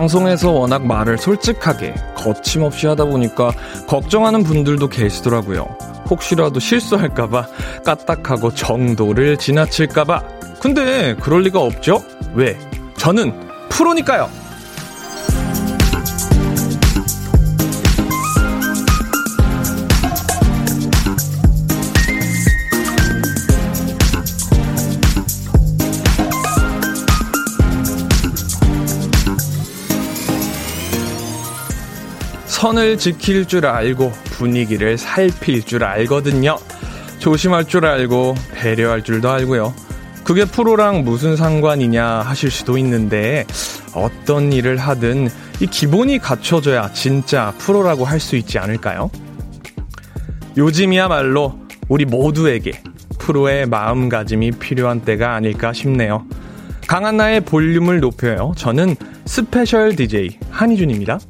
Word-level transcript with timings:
방송에서 0.00 0.50
워낙 0.50 0.86
말을 0.86 1.18
솔직하게 1.18 1.94
거침없이 2.16 2.86
하다 2.86 3.04
보니까 3.04 3.52
걱정하는 3.86 4.42
분들도 4.44 4.88
계시더라고요. 4.88 5.76
혹시라도 6.08 6.58
실수할까봐 6.58 7.46
까딱하고 7.84 8.54
정도를 8.54 9.36
지나칠까봐. 9.36 10.22
근데 10.58 11.14
그럴 11.16 11.42
리가 11.42 11.60
없죠? 11.60 12.02
왜? 12.32 12.58
저는 12.96 13.38
프로니까요. 13.68 14.30
선을 32.60 32.98
지킬 32.98 33.46
줄 33.46 33.64
알고 33.64 34.12
분위기를 34.32 34.98
살필 34.98 35.62
줄 35.62 35.82
알거든요. 35.82 36.58
조심할 37.18 37.64
줄 37.64 37.86
알고 37.86 38.34
배려할 38.52 39.02
줄도 39.02 39.30
알고요. 39.30 39.72
그게 40.24 40.44
프로랑 40.44 41.02
무슨 41.02 41.36
상관이냐 41.36 42.04
하실 42.04 42.50
수도 42.50 42.76
있는데 42.76 43.46
어떤 43.94 44.52
일을 44.52 44.76
하든 44.76 45.30
이 45.60 45.66
기본이 45.68 46.18
갖춰져야 46.18 46.92
진짜 46.92 47.54
프로라고 47.56 48.04
할 48.04 48.20
수 48.20 48.36
있지 48.36 48.58
않을까요? 48.58 49.10
요즘이야말로 50.58 51.58
우리 51.88 52.04
모두에게 52.04 52.82
프로의 53.18 53.64
마음가짐이 53.68 54.50
필요한 54.52 55.00
때가 55.00 55.34
아닐까 55.34 55.72
싶네요. 55.72 56.26
강한 56.86 57.16
나의 57.16 57.40
볼륨을 57.40 58.00
높여요. 58.00 58.52
저는 58.58 58.96
special 59.24 59.96
DJ 59.96 60.38
한희준입니다. 60.50 61.20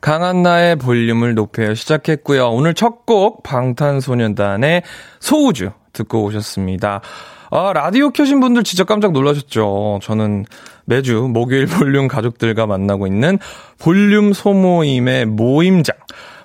강한나의 0.00 0.76
볼륨을 0.76 1.34
높여 1.34 1.74
시작했고요. 1.74 2.48
오늘 2.48 2.74
첫 2.74 3.04
곡 3.06 3.42
방탄소년단의 3.42 4.82
소우주 5.20 5.70
듣고 5.92 6.24
오셨습니다. 6.24 7.00
아, 7.50 7.72
라디오 7.74 8.10
켜신 8.10 8.40
분들 8.40 8.62
진짜 8.62 8.84
깜짝 8.84 9.12
놀라셨죠. 9.12 9.98
저는 10.02 10.44
매주 10.84 11.28
목요일 11.32 11.66
볼륨 11.66 12.06
가족들과 12.08 12.66
만나고 12.66 13.06
있는 13.08 13.38
볼륨 13.78 14.32
소모임의 14.32 15.26
모임장, 15.26 15.96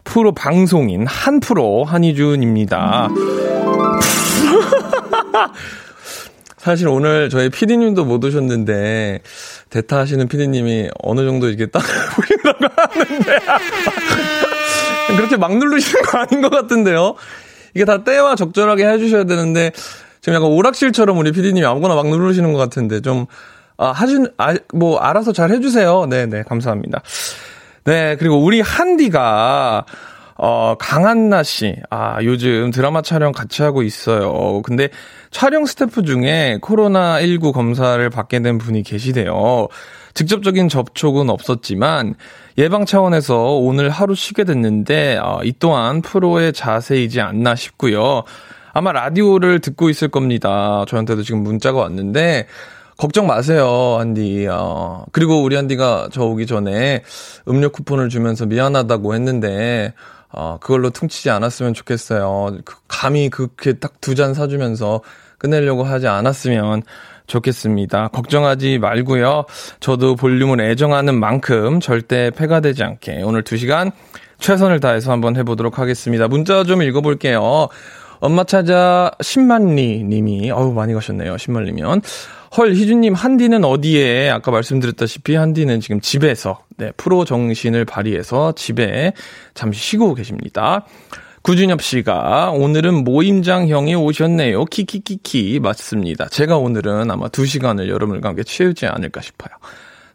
프로 0.04 0.34
방송인 0.34 1.06
한프로 1.06 1.84
한희준입니다. 1.84 3.10
사실 6.66 6.88
오늘 6.88 7.30
저희 7.30 7.50
피디님도 7.50 8.06
못 8.06 8.24
오셨는데 8.24 9.22
대타 9.70 10.00
하시는 10.00 10.28
피디님이 10.28 10.90
어느 11.04 11.24
정도 11.24 11.48
이렇게 11.48 11.68
딱 11.68 11.84
보이려고 12.18 12.66
하는데 12.76 13.40
그렇게 15.16 15.38
막 15.38 15.56
누르시는 15.56 16.02
거 16.02 16.18
아닌 16.18 16.42
것 16.42 16.50
같은데요. 16.50 17.14
이게 17.76 17.86
다 17.86 18.04
때와 18.04 18.36
적절하게 18.36 18.84
해주셔야 18.84 19.26
되는데 19.26 19.74
지금 20.22 20.38
약간 20.38 20.50
오락실처럼 20.50 21.20
우리 21.20 21.32
피디님이 21.32 21.64
아무거나 21.64 21.94
막 21.94 22.08
누르시는 22.08 22.52
것 22.52 22.58
같은데 22.58 23.00
좀 23.00 23.28
아, 23.78 23.92
하신 23.92 24.30
아, 24.40 24.56
뭐 24.74 24.98
알아서 24.98 25.34
잘 25.34 25.52
해주세요. 25.52 26.08
네네 26.08 26.38
네, 26.38 26.44
감사합니다. 26.48 27.04
네 27.84 28.16
그리고 28.18 28.44
우리 28.44 28.62
한디가 28.62 29.86
어, 30.38 30.76
강한나 30.78 31.44
씨. 31.44 31.76
아, 31.90 32.22
요즘 32.24 32.72
드라마 32.72 33.02
촬영 33.02 33.32
같이 33.32 33.62
하고 33.64 33.84
있어요. 33.84 34.62
근데 34.64 34.90
촬영 35.32 35.66
스태프 35.66 36.04
중에 36.04 36.60
코로나19 36.62 37.54
검사를 37.54 38.10
받게 38.10 38.42
된 38.42 38.58
분이 38.58 38.84
계시대요. 38.84 39.68
직접적인 40.14 40.70
접촉은 40.70 41.30
없었지만 41.30 42.16
예방 42.58 42.86
차원에서 42.86 43.56
오늘 43.56 43.90
하루 43.90 44.16
쉬게 44.16 44.44
됐는데 44.44 45.18
어, 45.22 45.40
이 45.44 45.54
또한 45.60 46.02
프로의 46.02 46.54
자세이지 46.54 47.22
않나 47.22 47.56
싶고요. 47.56 48.24
아마 48.74 48.92
라디오를 48.92 49.60
듣고 49.60 49.90
있을 49.90 50.10
겁니다. 50.10 50.84
저한테도 50.90 51.24
지금 51.24 51.44
문자가 51.44 51.80
왔는데 51.80 52.48
걱정 52.98 53.28
마세요, 53.28 53.98
한디. 54.00 54.48
어, 54.50 55.06
그리고 55.12 55.42
우리 55.44 55.56
한디가 55.56 56.10
저 56.12 56.24
오기 56.24 56.46
전에 56.46 57.04
음료 57.48 57.70
쿠폰을 57.70 58.10
주면서 58.10 58.46
미안하다고 58.46 59.16
했는데 59.16 59.94
어, 60.36 60.58
그걸로 60.60 60.90
퉁치지 60.90 61.30
않았으면 61.30 61.74
좋겠어요. 61.74 62.58
그, 62.66 62.76
감히 62.88 63.30
그렇게 63.30 63.74
딱 63.74 63.94
두 64.02 64.16
잔 64.16 64.34
사주면서 64.34 65.02
끝내려고 65.38 65.84
하지 65.84 66.08
않았으면 66.08 66.84
좋겠습니다. 67.28 68.10
걱정하지 68.10 68.78
말고요. 68.80 69.46
저도 69.80 70.16
볼륨을 70.16 70.62
애정하는 70.62 71.20
만큼 71.20 71.80
절대 71.80 72.30
패가 72.32 72.60
되지 72.60 72.84
않게 72.84 73.22
오늘 73.24 73.44
두 73.44 73.58
시간 73.58 73.92
최선을 74.40 74.80
다해서 74.80 75.12
한번 75.12 75.36
해보도록 75.38 75.80
하겠습니다. 75.80 76.28
문자 76.28 76.64
좀 76.64 76.82
읽어볼게요. 76.84 77.70
엄마 78.20 78.44
찾아 78.44 79.12
10만리 79.20 80.04
님이, 80.06 80.52
어우, 80.52 80.74
많이 80.74 80.94
가셨네요. 80.94 81.36
10만리면. 81.36 82.02
헐, 82.58 82.74
희준님, 82.74 83.14
한디는 83.14 83.66
어디에? 83.66 84.30
아까 84.30 84.52
말씀드렸다시피 84.52 85.36
한디는 85.36 85.82
지금 85.82 86.00
집에서, 86.00 86.64
네, 86.78 86.92
프로 86.96 87.26
정신을 87.26 87.86
발휘해서 87.86 88.54
집에 88.54 89.14
잠시 89.54 89.80
쉬고 89.82 90.14
계십니다. 90.14 90.86
구준엽 91.46 91.84
씨가 91.84 92.52
오늘은 92.52 93.04
모임장 93.04 93.68
형이 93.68 93.94
오셨네요. 93.94 94.66
키키키키. 94.66 95.60
맞습니다. 95.60 96.28
제가 96.30 96.58
오늘은 96.58 97.12
아마 97.12 97.28
2시간을 97.28 97.88
여러분과 97.88 98.30
함께 98.30 98.42
채우지 98.42 98.88
않을까 98.88 99.22
싶어요. 99.22 99.52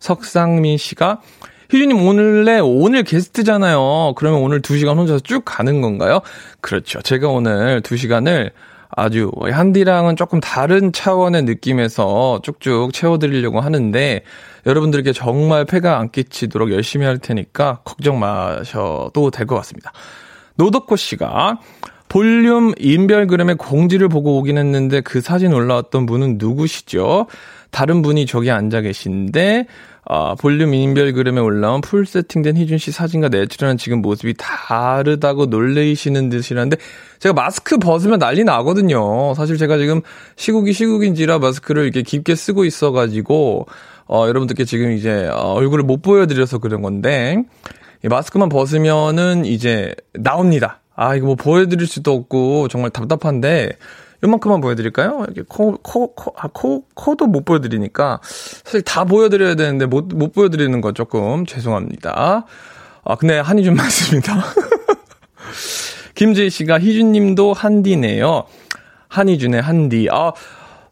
석상민 0.00 0.76
씨가 0.76 1.20
희준님 1.70 2.04
오늘래 2.04 2.58
오늘 2.58 3.04
게스트잖아요. 3.04 4.14
그러면 4.16 4.40
오늘 4.40 4.60
2시간 4.60 4.96
혼자서 4.96 5.20
쭉 5.20 5.42
가는 5.44 5.80
건가요? 5.80 6.20
그렇죠. 6.60 7.00
제가 7.00 7.28
오늘 7.28 7.80
2시간을 7.82 8.50
아주 8.90 9.30
한디랑은 9.40 10.16
조금 10.16 10.40
다른 10.40 10.92
차원의 10.92 11.44
느낌에서 11.44 12.40
쭉쭉 12.42 12.92
채워드리려고 12.92 13.60
하는데 13.60 14.22
여러분들께 14.66 15.12
정말 15.12 15.64
폐가 15.64 15.98
안 16.00 16.10
끼치도록 16.10 16.72
열심히 16.72 17.06
할 17.06 17.18
테니까 17.18 17.80
걱정 17.84 18.18
마셔도 18.18 19.30
될 19.30 19.46
것 19.46 19.54
같습니다. 19.56 19.92
노덕호 20.56 20.96
씨가 20.96 21.60
볼륨 22.08 22.72
인별그램의 22.78 23.54
공지를 23.54 24.08
보고 24.08 24.38
오긴 24.38 24.58
했는데 24.58 25.00
그 25.00 25.20
사진 25.20 25.52
올라왔던 25.52 26.06
분은 26.06 26.38
누구시죠? 26.38 27.26
다른 27.70 28.02
분이 28.02 28.26
저기 28.26 28.50
앉아 28.50 28.80
계신데 28.80 29.66
아, 30.12 30.34
볼륨 30.34 30.74
인별 30.74 31.12
그램에 31.12 31.40
올라온 31.40 31.80
full 31.80 32.04
setting된 32.04 32.56
희준 32.56 32.78
씨 32.78 32.90
사진과 32.90 33.28
natural한 33.28 33.78
지금 33.78 34.02
모습이 34.02 34.34
다르다고 34.36 35.46
놀래시는 35.46 36.30
듯이라는데 36.30 36.78
제가 37.20 37.32
마스크 37.32 37.78
벗으면 37.78 38.18
난리 38.18 38.42
나거든요. 38.42 39.34
사실 39.34 39.56
제가 39.56 39.78
지금 39.78 40.00
시국이 40.34 40.72
시국인지라 40.72 41.38
마스크를 41.38 41.84
이렇게 41.84 42.02
깊게 42.02 42.34
쓰고 42.34 42.64
있어가지고 42.64 43.66
어, 44.08 44.26
여러분들께 44.26 44.64
지금 44.64 44.90
이제 44.90 45.28
어, 45.32 45.52
얼굴을 45.52 45.84
못 45.84 46.02
보여드려서 46.02 46.58
그런 46.58 46.82
건데 46.82 47.44
이 48.04 48.08
마스크만 48.08 48.48
벗으면은 48.48 49.44
이제 49.44 49.94
나옵니다. 50.14 50.80
아 50.96 51.14
이거 51.14 51.26
뭐 51.26 51.34
보여드릴 51.36 51.86
수도 51.86 52.14
없고 52.14 52.66
정말 52.66 52.90
답답한데 52.90 53.76
요만큼만 54.22 54.60
보여드릴까요? 54.60 55.24
이렇게 55.24 55.42
코, 55.48 55.76
코, 55.82 56.14
코, 56.14 56.34
아, 56.36 56.48
코, 56.52 56.84
코도 56.94 57.26
못 57.26 57.44
보여드리니까 57.44 58.20
사실 58.22 58.82
다 58.82 59.04
보여드려야 59.04 59.54
되는데 59.54 59.86
못, 59.86 60.06
못 60.14 60.32
보여드리는 60.32 60.80
거 60.80 60.92
조금 60.92 61.46
죄송합니다. 61.46 62.46
아, 63.04 63.14
근데 63.16 63.38
한이 63.38 63.64
좀 63.64 63.74
많습니다. 63.76 64.44
김지희 66.14 66.50
씨가 66.50 66.80
희준 66.80 67.12
님도 67.12 67.54
한디네요. 67.54 68.44
한이준의 69.08 69.62
한디. 69.62 70.08
아, 70.10 70.32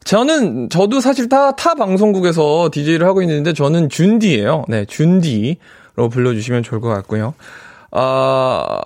저는, 0.04 0.70
저도 0.70 1.00
사실 1.00 1.28
타, 1.28 1.54
타 1.54 1.75
방송국에서 1.75 2.70
DJ를 2.72 3.06
하고 3.06 3.20
있는데 3.22 3.52
저는 3.52 3.90
준디예요. 3.90 4.64
네, 4.69 4.86
준디로 4.86 6.08
불러주시면 6.10 6.62
좋을 6.62 6.80
것 6.80 6.88
같고요. 6.88 7.34
아, 7.90 8.79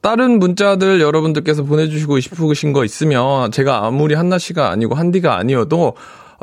다른 0.00 0.38
문자들 0.38 1.00
여러분들께서 1.00 1.62
보내주시고 1.62 2.20
싶으신 2.20 2.72
거 2.72 2.84
있으면 2.84 3.50
제가 3.50 3.86
아무리 3.86 4.14
한나 4.14 4.38
씨가 4.38 4.70
아니고 4.70 4.94
한디가 4.94 5.36
아니어도 5.36 5.94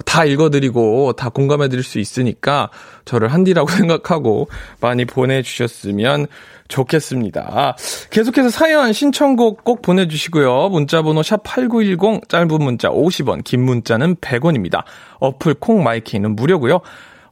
다 0.06 0.26
읽어드리고 0.26 1.14
다 1.14 1.30
공감해드릴 1.30 1.84
수 1.84 2.00
있으니까 2.00 2.70
저를 3.06 3.28
한디라고 3.30 3.70
생각하고 3.72 4.48
많이 4.80 5.06
보내주셨으면 5.06 6.28
좋겠습니다. 6.68 7.76
계속해서 8.12 8.50
사연 8.50 8.94
신청곡 8.94 9.64
꼭 9.64 9.82
보내주시고요. 9.82 10.70
문자번호 10.70 11.24
샵 11.24 11.42
8910 11.44 12.30
짧은 12.30 12.48
문자 12.64 12.90
50원 12.90 13.44
긴 13.44 13.64
문자는 13.64 14.16
100원입니다. 14.18 14.84
어플 15.20 15.56
콩 15.56 15.84
마이케이는 15.84 16.36
무료고요. 16.36 16.82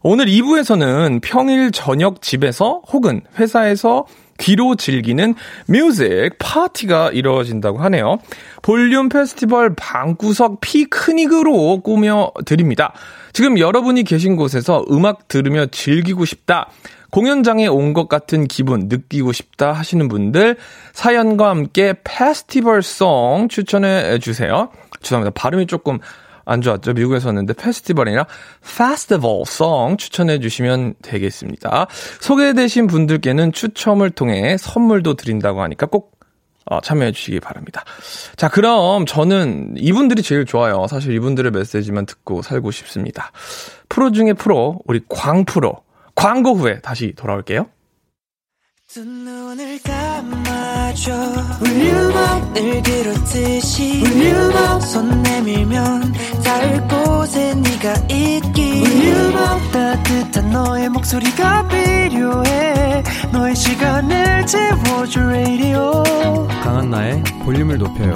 오늘 0.01 0.25
2부에서는 0.25 1.21
평일 1.21 1.71
저녁 1.71 2.21
집에서 2.21 2.81
혹은 2.91 3.21
회사에서 3.37 4.05
귀로 4.37 4.75
즐기는 4.75 5.35
music 5.67 6.31
파티가 6.39 7.11
이루어진다고 7.11 7.79
하네요. 7.79 8.19
볼륨 8.61 9.09
페스티벌 9.09 9.75
방구석 9.75 10.61
피크닉으로 10.61 11.81
꾸며 11.81 12.31
드립니다. 12.45 12.93
지금 13.33 13.59
여러분이 13.59 14.03
계신 14.03 14.35
곳에서 14.35 14.85
음악 14.89 15.27
들으며 15.27 15.67
즐기고 15.67 16.25
싶다. 16.25 16.69
공연장에 17.09 17.67
온 17.67 17.93
것 17.93 18.09
같은 18.09 18.47
기분 18.47 18.87
느끼고 18.89 19.31
싶다 19.31 19.71
하시는 19.71 20.07
분들 20.07 20.57
사연과 20.93 21.49
함께 21.49 21.93
페스티벌 22.03 22.83
송 22.83 23.47
추천해 23.49 24.19
주세요. 24.19 24.69
죄송합니다. 25.01 25.39
발음이 25.39 25.67
조금 25.67 25.99
안 26.47 26.61
좋았죠. 26.61 26.93
미국에서 26.93 27.27
왔는데 27.27 27.53
페스티벌이 27.53 28.09
아니라 28.11 28.25
페스티벌 28.61 29.43
송 29.45 29.97
추천해 29.97 30.39
주시면 30.39 30.95
되겠습니다. 31.03 31.87
소개되신 32.21 32.87
분들께는 32.87 33.51
추첨을 33.51 34.09
통해 34.11 34.55
선물도 34.57 35.15
드린다고 35.15 35.61
하니까 35.61 35.85
꼭 35.85 36.17
어, 36.69 36.81
참여해 36.81 37.13
주시기 37.13 37.39
바랍니다. 37.39 37.83
자, 38.35 38.49
그럼 38.49 39.05
저는 39.05 39.75
이분들이 39.77 40.21
제일 40.21 40.45
좋아요. 40.45 40.85
사실 40.89 41.13
이분들의 41.13 41.51
메시지만 41.51 42.05
듣고 42.05 42.41
살고 42.41 42.71
싶습니다. 42.71 43.31
프로 43.87 44.11
중에 44.11 44.33
프로, 44.33 44.79
우리 44.85 45.01
광프로. 45.07 45.81
광고 46.13 46.55
후에 46.55 46.81
다시 46.81 47.13
돌아올게요. 47.15 47.67
두 50.97 51.11
눈을 51.11 51.37
감아줘 51.57 51.59
울륨을 51.61 52.83
그렇듯이 52.83 54.01
울륨 54.03 54.79
손 54.81 55.21
내밀면 55.21 56.13
닿을 56.43 56.87
곳에 56.87 57.53
네가 57.53 57.93
있기. 58.09 58.81
울륨 58.81 59.71
따뜻한 59.71 60.49
너의 60.49 60.89
목소리가 60.89 61.67
필요해. 61.67 63.03
너의 63.31 63.55
시간을 63.55 64.45
채워줄 64.47 65.23
radio. 65.23 66.03
강한나의 66.63 67.23
볼륨을 67.43 67.77
높여요. 67.77 68.15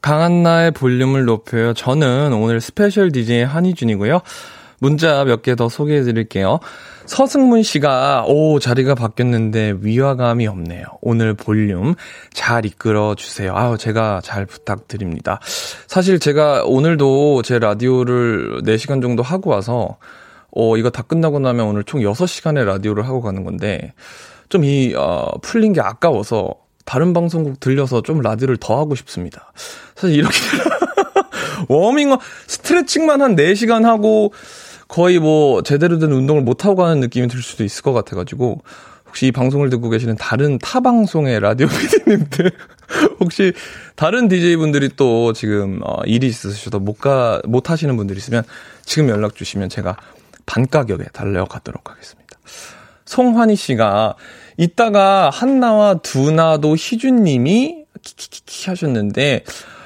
강한나의 0.00 0.72
볼륨을 0.72 1.24
높여요. 1.26 1.74
저는 1.74 2.32
오늘 2.32 2.60
special 2.60 3.12
DJ 3.12 3.44
한희준이고요 3.44 4.20
문자 4.82 5.24
몇 5.24 5.42
개 5.42 5.54
더 5.54 5.68
소개해 5.68 6.02
드릴게요. 6.02 6.58
서승문 7.06 7.62
씨가, 7.62 8.24
오, 8.26 8.58
자리가 8.58 8.96
바뀌었는데 8.96 9.76
위화감이 9.80 10.46
없네요. 10.48 10.84
오늘 11.00 11.34
볼륨 11.34 11.94
잘 12.32 12.66
이끌어 12.66 13.14
주세요. 13.14 13.54
아유, 13.54 13.76
제가 13.78 14.20
잘 14.24 14.44
부탁드립니다. 14.44 15.38
사실 15.86 16.18
제가 16.18 16.64
오늘도 16.64 17.42
제 17.42 17.60
라디오를 17.60 18.62
4시간 18.64 19.00
정도 19.00 19.22
하고 19.22 19.50
와서, 19.50 19.98
어, 20.50 20.76
이거 20.76 20.90
다 20.90 21.02
끝나고 21.02 21.38
나면 21.38 21.66
오늘 21.66 21.84
총 21.84 22.00
6시간의 22.00 22.64
라디오를 22.64 23.06
하고 23.06 23.20
가는 23.20 23.44
건데, 23.44 23.92
좀 24.48 24.64
이, 24.64 24.94
어, 24.96 25.30
풀린 25.42 25.72
게 25.74 25.80
아까워서 25.80 26.56
다른 26.84 27.12
방송국 27.12 27.60
들려서 27.60 28.02
좀 28.02 28.20
라디오를 28.20 28.56
더 28.56 28.78
하고 28.80 28.96
싶습니다. 28.96 29.52
사실 29.94 30.16
이렇게, 30.18 30.34
워밍업, 31.68 32.20
스트레칭만 32.48 33.22
한 33.22 33.36
4시간 33.36 33.84
하고, 33.84 34.32
거의 34.92 35.18
뭐 35.18 35.62
제대로 35.62 35.98
된 35.98 36.12
운동을 36.12 36.42
못 36.42 36.66
하고 36.66 36.76
가는 36.76 37.00
느낌이 37.00 37.26
들 37.26 37.40
수도 37.40 37.64
있을 37.64 37.82
것 37.82 37.94
같아가지고 37.94 38.60
혹시 39.06 39.26
이 39.26 39.32
방송을 39.32 39.70
듣고 39.70 39.88
계시는 39.88 40.16
다른 40.16 40.58
타 40.58 40.80
방송의 40.80 41.40
라디오 41.40 41.66
PD님들 42.04 42.52
혹시 43.18 43.54
다른 43.96 44.28
DJ분들이 44.28 44.90
또 44.94 45.32
지금 45.32 45.80
어, 45.82 46.02
일이 46.04 46.26
있으셔도 46.26 46.78
못 46.78 46.98
가, 46.98 47.40
못 47.46 47.70
하시는 47.70 47.96
분들 47.96 48.18
있으면 48.18 48.42
지금 48.84 49.08
연락 49.08 49.34
주시면 49.34 49.70
제가 49.70 49.96
반 50.44 50.66
가격에 50.66 51.04
달려가도록 51.14 51.90
하겠습니다. 51.90 52.38
송환희 53.06 53.56
씨가 53.56 54.16
이따가 54.58 55.30
한나와 55.30 55.94
두나도 55.94 56.76
희준님이 56.76 57.84
키키키키 58.02 58.68
하셨는데 58.68 59.44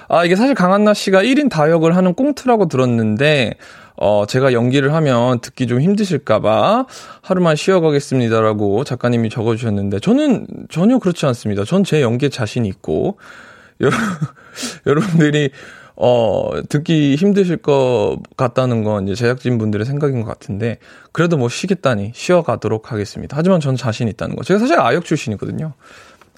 아 0.09 0.25
이게 0.25 0.35
사실 0.35 0.57
강한나 0.57 0.95
씨가 0.95 1.23
1인 1.23 1.49
다역을 1.49 1.95
하는 1.95 2.15
꽁트라고 2.15 2.67
들었는데 2.67 3.55
어, 3.97 4.25
제가 4.27 4.53
연기를 4.53 4.93
하면 4.95 5.41
듣기 5.41 5.67
좀 5.67 5.81
힘드실까봐 5.81 6.87
하루만 7.23 7.57
쉬어가겠습니다라고 7.57 8.85
작가님이 8.85 9.31
적어주셨는데 9.31 10.01
저는 10.01 10.47
전혀 10.69 10.99
그렇지 10.99 11.27
않습니다. 11.27 11.65
전 11.65 11.85
제 11.87 12.03
연기에 12.03 12.29
자신이 12.31 12.67
있고 12.69 13.19
여러분 13.81 13.99
여러분들이 14.87 15.51
어, 15.97 16.51
듣기 16.69 17.17
힘드실 17.17 17.57
것 17.57 18.19
같다는 18.37 18.85
건 18.85 19.05
이제 19.05 19.15
제작진 19.15 19.57
분들의 19.57 19.87
생각인 19.87 20.21
것 20.21 20.27
같은데, 20.29 20.79
그래도 21.13 21.39
뭐 21.39 21.49
쉬겠다니 21.49 22.13
쉬어가도록 22.15 22.93
하겠습니다. 22.93 23.37
하지만 23.37 23.61
전 23.61 23.77
자신 23.77 24.07
있다는 24.09 24.37
거. 24.37 24.43
제가 24.43 24.61
사실 24.61 24.79
아역 24.79 25.07
출신이거든요. 25.07 25.73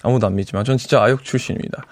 아무도 0.01 0.27
안 0.27 0.35
믿지만, 0.35 0.63
전 0.63 0.77
진짜 0.77 1.03
아역 1.03 1.25
출신입니다. 1.25 1.83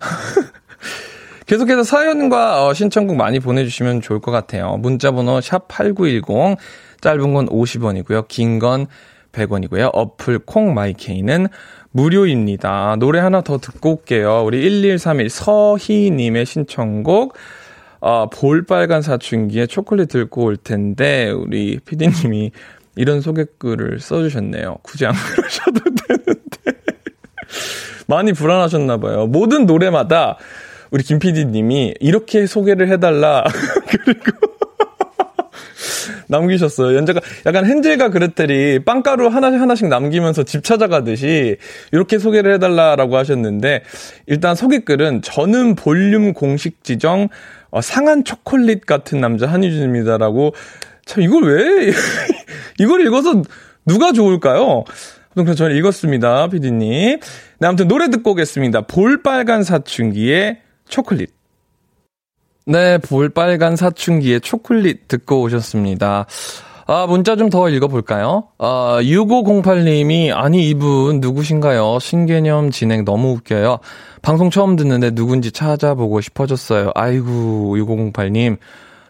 계속해서 1.50 1.82
사연과 1.82 2.64
어, 2.64 2.74
신청곡 2.74 3.16
많이 3.16 3.40
보내주시면 3.40 4.02
좋을 4.02 4.20
것 4.20 4.30
같아요. 4.30 4.76
문자번호 4.76 5.40
샵 5.40 5.66
8910, 5.66 6.56
짧은 7.00 7.34
건 7.34 7.48
50원이고요. 7.48 8.28
긴 8.28 8.60
건 8.60 8.86
100원이고요. 9.32 9.90
어플 9.92 10.38
콩 10.46 10.74
마이케이는 10.74 11.48
무료입니다. 11.90 12.94
노래 13.00 13.18
하나 13.18 13.40
더 13.40 13.58
듣고 13.58 13.96
올게요. 13.96 14.44
우리 14.44 14.62
1131 14.62 15.28
서희님의 15.28 16.46
신청곡, 16.46 17.34
어, 17.98 18.30
볼빨간 18.30 19.02
사춘기에 19.02 19.66
초콜릿 19.66 20.08
들고 20.08 20.44
올 20.44 20.56
텐데, 20.56 21.30
우리 21.30 21.80
피디님이 21.84 22.52
이런 22.94 23.20
소개글을 23.20 23.98
써주셨네요. 23.98 24.76
굳이 24.82 25.04
안 25.04 25.14
그러셔도 25.34 25.80
되는데. 26.06 26.80
많이 28.06 28.32
불안하셨나봐요. 28.32 29.26
모든 29.26 29.66
노래마다 29.66 30.38
우리 30.90 31.02
김 31.02 31.18
PD님이 31.18 31.94
이렇게 32.00 32.46
소개를 32.46 32.88
해달라. 32.88 33.44
그리고 33.88 34.50
남기셨어요. 36.28 36.96
연재가 36.96 37.20
약간 37.46 37.66
헨젤과 37.66 38.10
그레텔이 38.10 38.84
빵가루 38.84 39.28
하나 39.28 39.48
하나씩 39.48 39.88
남기면서 39.88 40.44
집 40.44 40.62
찾아가듯이 40.64 41.56
이렇게 41.92 42.18
소개를 42.18 42.54
해달라라고 42.54 43.16
하셨는데 43.16 43.82
일단 44.26 44.54
소개글은 44.54 45.22
저는 45.22 45.74
볼륨 45.74 46.32
공식 46.32 46.82
지정 46.84 47.28
어, 47.70 47.80
상한 47.80 48.24
초콜릿 48.24 48.86
같은 48.86 49.20
남자 49.20 49.46
한유준입니다라고 49.46 50.54
참 51.04 51.22
이걸 51.22 51.42
왜 51.44 51.92
이걸 52.78 53.04
읽어서 53.06 53.42
누가 53.86 54.12
좋을까요? 54.12 54.84
그래서 55.34 55.54
저는 55.54 55.76
읽었습니다, 55.76 56.48
피디님. 56.48 57.20
네, 57.60 57.66
아무튼 57.66 57.86
노래 57.86 58.08
듣고 58.08 58.32
오겠습니다. 58.32 58.82
볼빨간 58.82 59.62
사춘기의 59.62 60.58
초콜릿. 60.90 61.30
네, 62.66 62.98
볼빨간 62.98 63.76
사춘기의 63.76 64.40
초콜릿 64.42 65.08
듣고 65.08 65.40
오셨습니다. 65.42 66.26
아, 66.86 67.06
문자 67.06 67.36
좀 67.36 67.50
더 67.50 67.68
읽어볼까요? 67.68 68.48
아, 68.58 68.98
6508님이, 69.00 70.32
아니, 70.34 70.68
이분 70.68 71.20
누구신가요? 71.20 71.98
신개념 72.00 72.70
진행 72.70 73.04
너무 73.04 73.30
웃겨요. 73.32 73.78
방송 74.22 74.50
처음 74.50 74.74
듣는데 74.76 75.12
누군지 75.12 75.52
찾아보고 75.52 76.20
싶어졌어요. 76.20 76.90
아이고, 76.94 77.76
6508님. 77.76 78.58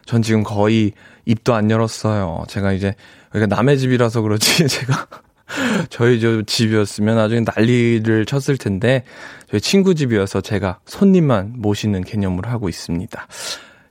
전 0.05 0.23
지금 0.23 0.43
거의 0.43 0.93
입도 1.25 1.55
안 1.55 1.71
열었어요. 1.71 2.45
제가 2.49 2.73
이제, 2.73 2.95
여기가 3.35 3.55
남의 3.55 3.79
집이라서 3.79 4.21
그렇지, 4.23 4.69
제가. 4.69 5.07
저희 5.91 6.21
저 6.21 6.43
집이었으면 6.43 7.17
나중에 7.17 7.45
난리를 7.55 8.27
쳤을 8.27 8.57
텐데 8.57 9.05
저희 9.51 9.61
친구 9.61 9.95
집이어서 9.95 10.41
제가 10.41 10.81
손님만 10.87 11.55
모시는 11.57 12.03
개념으로 12.03 12.49
하고 12.49 12.69
있습니다. 12.69 13.27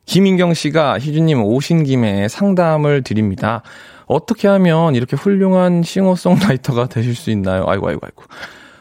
김인경 0.06 0.54
씨가 0.54 0.98
희준님 1.00 1.44
오신 1.44 1.84
김에 1.84 2.28
상담을 2.28 3.04
드립니다. 3.04 3.62
어떻게 4.08 4.48
하면 4.48 4.96
이렇게 4.96 5.16
훌륭한 5.16 5.84
싱어송라이터가 5.84 6.88
되실 6.88 7.14
수 7.16 7.30
있나요? 7.30 7.66
아이고 7.68 7.88
아이고 7.88 8.02
아이고. 8.04 8.24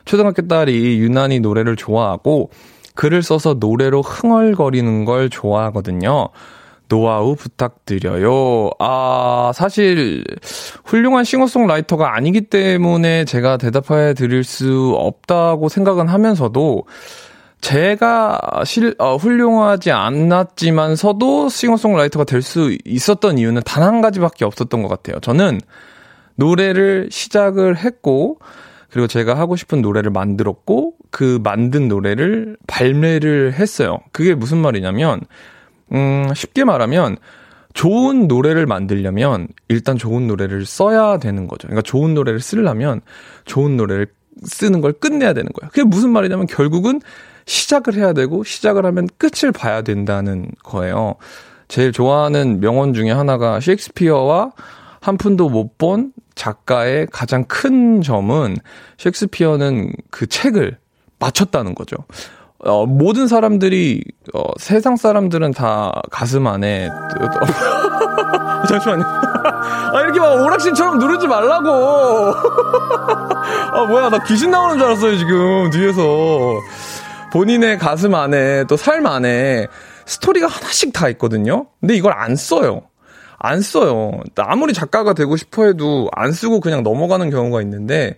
초등학교 0.06 0.48
딸이 0.48 0.98
유난히 1.00 1.40
노래를 1.40 1.76
좋아하고 1.76 2.50
글을 2.94 3.22
써서 3.22 3.54
노래로 3.60 4.00
흥얼거리는 4.00 5.04
걸 5.04 5.28
좋아하거든요. 5.28 6.30
노하우 6.88 7.34
부탁드려요. 7.36 8.70
아, 8.78 9.52
사실, 9.54 10.24
훌륭한 10.84 11.24
싱어송라이터가 11.24 12.14
아니기 12.16 12.42
때문에 12.42 13.24
제가 13.24 13.56
대답해 13.58 14.14
드릴 14.14 14.44
수 14.44 14.94
없다고 14.96 15.68
생각은 15.68 16.08
하면서도, 16.08 16.84
제가 17.60 18.40
실, 18.64 18.94
어, 18.98 19.16
훌륭하지 19.16 19.90
않았지만서도 19.90 21.48
싱어송라이터가 21.48 22.24
될 22.24 22.40
수 22.42 22.76
있었던 22.84 23.36
이유는 23.38 23.62
단 23.64 23.82
한 23.82 24.00
가지밖에 24.00 24.44
없었던 24.44 24.82
것 24.82 24.88
같아요. 24.88 25.18
저는 25.20 25.60
노래를 26.36 27.08
시작을 27.10 27.76
했고, 27.78 28.38
그리고 28.90 29.06
제가 29.08 29.34
하고 29.34 29.56
싶은 29.56 29.82
노래를 29.82 30.10
만들었고, 30.10 30.94
그 31.10 31.40
만든 31.42 31.88
노래를 31.88 32.56
발매를 32.66 33.54
했어요. 33.54 33.98
그게 34.12 34.34
무슨 34.34 34.58
말이냐면, 34.58 35.20
음, 35.92 36.32
쉽게 36.34 36.64
말하면 36.64 37.16
좋은 37.74 38.26
노래를 38.28 38.66
만들려면 38.66 39.48
일단 39.68 39.96
좋은 39.98 40.26
노래를 40.26 40.66
써야 40.66 41.18
되는 41.18 41.46
거죠. 41.46 41.68
그러니까 41.68 41.82
좋은 41.82 42.14
노래를 42.14 42.40
쓰려면 42.40 43.00
좋은 43.44 43.76
노래를 43.76 44.06
쓰는 44.44 44.80
걸 44.80 44.92
끝내야 44.92 45.32
되는 45.32 45.50
거예요. 45.52 45.70
그게 45.70 45.84
무슨 45.84 46.10
말이냐면 46.10 46.46
결국은 46.46 47.00
시작을 47.46 47.94
해야 47.94 48.12
되고 48.12 48.44
시작을 48.44 48.84
하면 48.86 49.08
끝을 49.18 49.52
봐야 49.52 49.82
된다는 49.82 50.50
거예요. 50.62 51.14
제일 51.68 51.92
좋아하는 51.92 52.60
명언 52.60 52.94
중에 52.94 53.10
하나가 53.10 53.60
셰익스피어와 53.60 54.52
한 55.00 55.16
푼도 55.16 55.48
못 55.48 55.78
본 55.78 56.12
작가의 56.34 57.08
가장 57.10 57.44
큰 57.44 58.00
점은 58.00 58.56
셰익스피어는 58.98 59.92
그 60.10 60.26
책을 60.26 60.78
맞췄다는 61.18 61.74
거죠. 61.74 61.96
어, 62.64 62.86
모든 62.86 63.28
사람들이, 63.28 64.02
어, 64.34 64.42
세상 64.58 64.96
사람들은 64.96 65.52
다 65.52 65.92
가슴 66.10 66.46
안에, 66.46 66.88
잠시만요. 68.68 69.04
아, 69.94 70.00
이렇게 70.02 70.18
막 70.18 70.34
오락실처럼 70.44 70.98
누르지 70.98 71.26
말라고. 71.28 71.70
아, 73.72 73.84
뭐야, 73.88 74.10
나 74.10 74.18
귀신 74.24 74.50
나오는 74.50 74.76
줄 74.76 74.86
알았어요, 74.86 75.16
지금, 75.18 75.70
뒤에서. 75.70 76.56
본인의 77.32 77.78
가슴 77.78 78.14
안에, 78.14 78.64
또 78.64 78.76
삶 78.76 79.06
안에 79.06 79.66
스토리가 80.06 80.46
하나씩 80.48 80.92
다 80.92 81.08
있거든요? 81.10 81.66
근데 81.80 81.94
이걸 81.94 82.12
안 82.14 82.34
써요. 82.36 82.82
안 83.38 83.60
써요. 83.60 84.12
아무리 84.36 84.72
작가가 84.72 85.12
되고 85.12 85.36
싶어 85.36 85.66
해도 85.66 86.08
안 86.12 86.32
쓰고 86.32 86.58
그냥 86.60 86.82
넘어가는 86.82 87.30
경우가 87.30 87.62
있는데, 87.62 88.16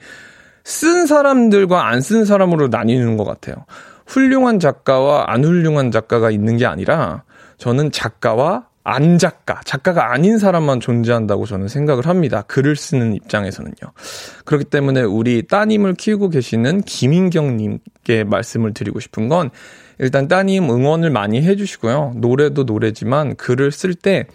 쓴 0.65 1.07
사람들과 1.07 1.87
안 1.89 2.01
쓴 2.01 2.25
사람으로 2.25 2.69
나뉘는 2.69 3.17
것 3.19 3.25
같아요. 3.25 3.57
훌륭한 4.11 4.59
작가와 4.59 5.25
안 5.29 5.45
훌륭한 5.45 5.91
작가가 5.91 6.31
있는 6.31 6.57
게 6.57 6.67
아니라 6.67 7.25
저는 7.59 7.93
작가와 7.93 8.67
안 8.83 9.19
작가, 9.19 9.61
작가가 9.65 10.13
아닌 10.13 10.39
사람만 10.39 10.81
존재한다고 10.81 11.47
저는 11.47 11.69
생각을 11.69 12.07
합니다. 12.07 12.43
글을 12.43 12.77
쓰는 12.77 13.15
입장에서는요. 13.15 13.75
그렇기 14.45 14.65
때문에 14.65 15.03
우리 15.03 15.47
따님을 15.47 15.95
키우고 15.95 16.31
계시는 16.31 16.83
김인경님께 16.83 18.25
말씀을 18.25 18.73
드리고 18.73 19.01
싶은 19.01 19.29
건 19.29 19.51
일단 19.99 20.29
따님 20.29 20.71
응원을 20.71 21.11
많이 21.11 21.43
해주시고요. 21.43 22.15
노래도 22.17 22.65
노래지만 22.65 23.37
글을 23.37 23.71
쓸 23.71 23.95
때 23.95 24.27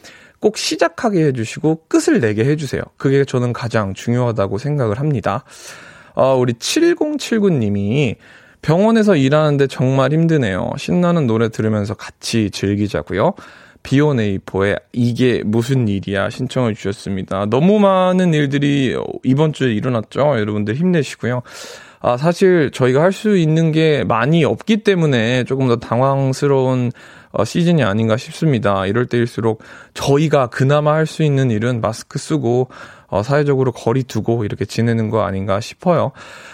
꼭 0.45 0.57
시작하게 0.57 1.25
해주시고 1.25 1.85
끝을 1.87 2.19
내게 2.19 2.45
해주세요. 2.45 2.81
그게 2.97 3.25
저는 3.25 3.51
가장 3.51 3.95
중요하다고 3.95 4.59
생각을 4.59 4.99
합니다. 4.99 5.43
어, 6.13 6.35
우리 6.35 6.53
7079님이 6.53 8.15
병원에서 8.65 9.15
일하는데 9.15 9.67
정말 9.67 10.11
힘드네요. 10.11 10.71
신나는 10.77 11.27
노래 11.27 11.49
들으면서 11.49 11.93
같이 11.93 12.49
즐기자고요. 12.49 13.33
비오네이포의 13.83 14.77
이게 14.91 15.43
무슨 15.45 15.87
일이야 15.87 16.31
신청을 16.31 16.73
주셨습니다. 16.73 17.45
너무 17.45 17.77
많은 17.77 18.33
일들이 18.33 18.97
이번 19.23 19.53
주에 19.53 19.71
일어났죠. 19.71 20.39
여러분들 20.39 20.73
힘내시고요. 20.73 21.43
아, 22.01 22.17
사실 22.17 22.71
저희가 22.71 23.01
할 23.03 23.11
수 23.11 23.37
있는 23.37 23.71
게 23.71 24.03
많이 24.03 24.43
없기 24.43 24.77
때문에 24.77 25.43
조금 25.43 25.67
더 25.67 25.75
당황스러운 25.75 26.87
어, 26.87 26.91
시즌이 27.43 27.83
아닌가 27.83 28.15
싶습니다. 28.17 28.85
이럴 28.85 29.07
때일수록 29.07 29.61
저희가 29.93 30.47
그나마 30.47 30.93
할 30.93 31.05
수 31.05 31.23
있는 31.23 31.51
일은 31.51 31.81
마스크 31.81 32.17
쓰고 32.19 32.69
어, 33.07 33.23
사회적으로 33.23 33.71
거리 33.71 34.03
두고 34.03 34.43
이렇게 34.45 34.65
지내는 34.65 35.09
거 35.09 35.21
아닌가 35.23 35.59
싶어요. 35.59 36.11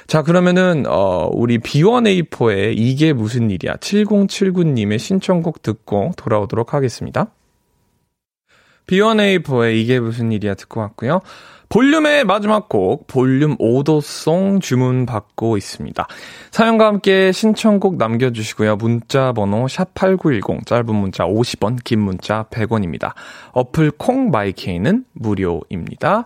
자, 0.07 0.21
그러면은, 0.21 0.85
어, 0.87 1.29
우리 1.31 1.57
B1A4의 1.59 2.73
이게 2.77 3.13
무슨 3.13 3.49
일이야? 3.49 3.75
7079님의 3.75 4.99
신청곡 4.99 5.61
듣고 5.61 6.11
돌아오도록 6.17 6.73
하겠습니다. 6.73 7.27
B1A4의 8.91 9.75
이게 9.75 9.99
무슨 9.99 10.31
일이야 10.31 10.55
듣고 10.55 10.81
왔고요. 10.81 11.21
볼륨의 11.69 12.25
마지막 12.25 12.67
곡 12.67 13.07
볼륨 13.07 13.55
order 13.57 14.14
song 14.14 14.59
주문 14.59 15.05
받고 15.05 15.55
있습니다. 15.55 16.05
사연과 16.51 16.87
함께 16.87 17.31
신청곡 17.31 17.95
남겨주시고요. 17.95 18.75
문자 18.75 19.31
번호 19.31 19.67
샵8910 19.67 20.65
짧은 20.65 20.93
문자 20.93 21.23
50원 21.23 21.81
긴 21.85 22.01
문자 22.01 22.43
100원입니다. 22.51 23.13
어플 23.53 23.91
콩 23.91 24.31
My 24.31 24.52
K는 24.52 25.05
무료입니다. 25.13 26.25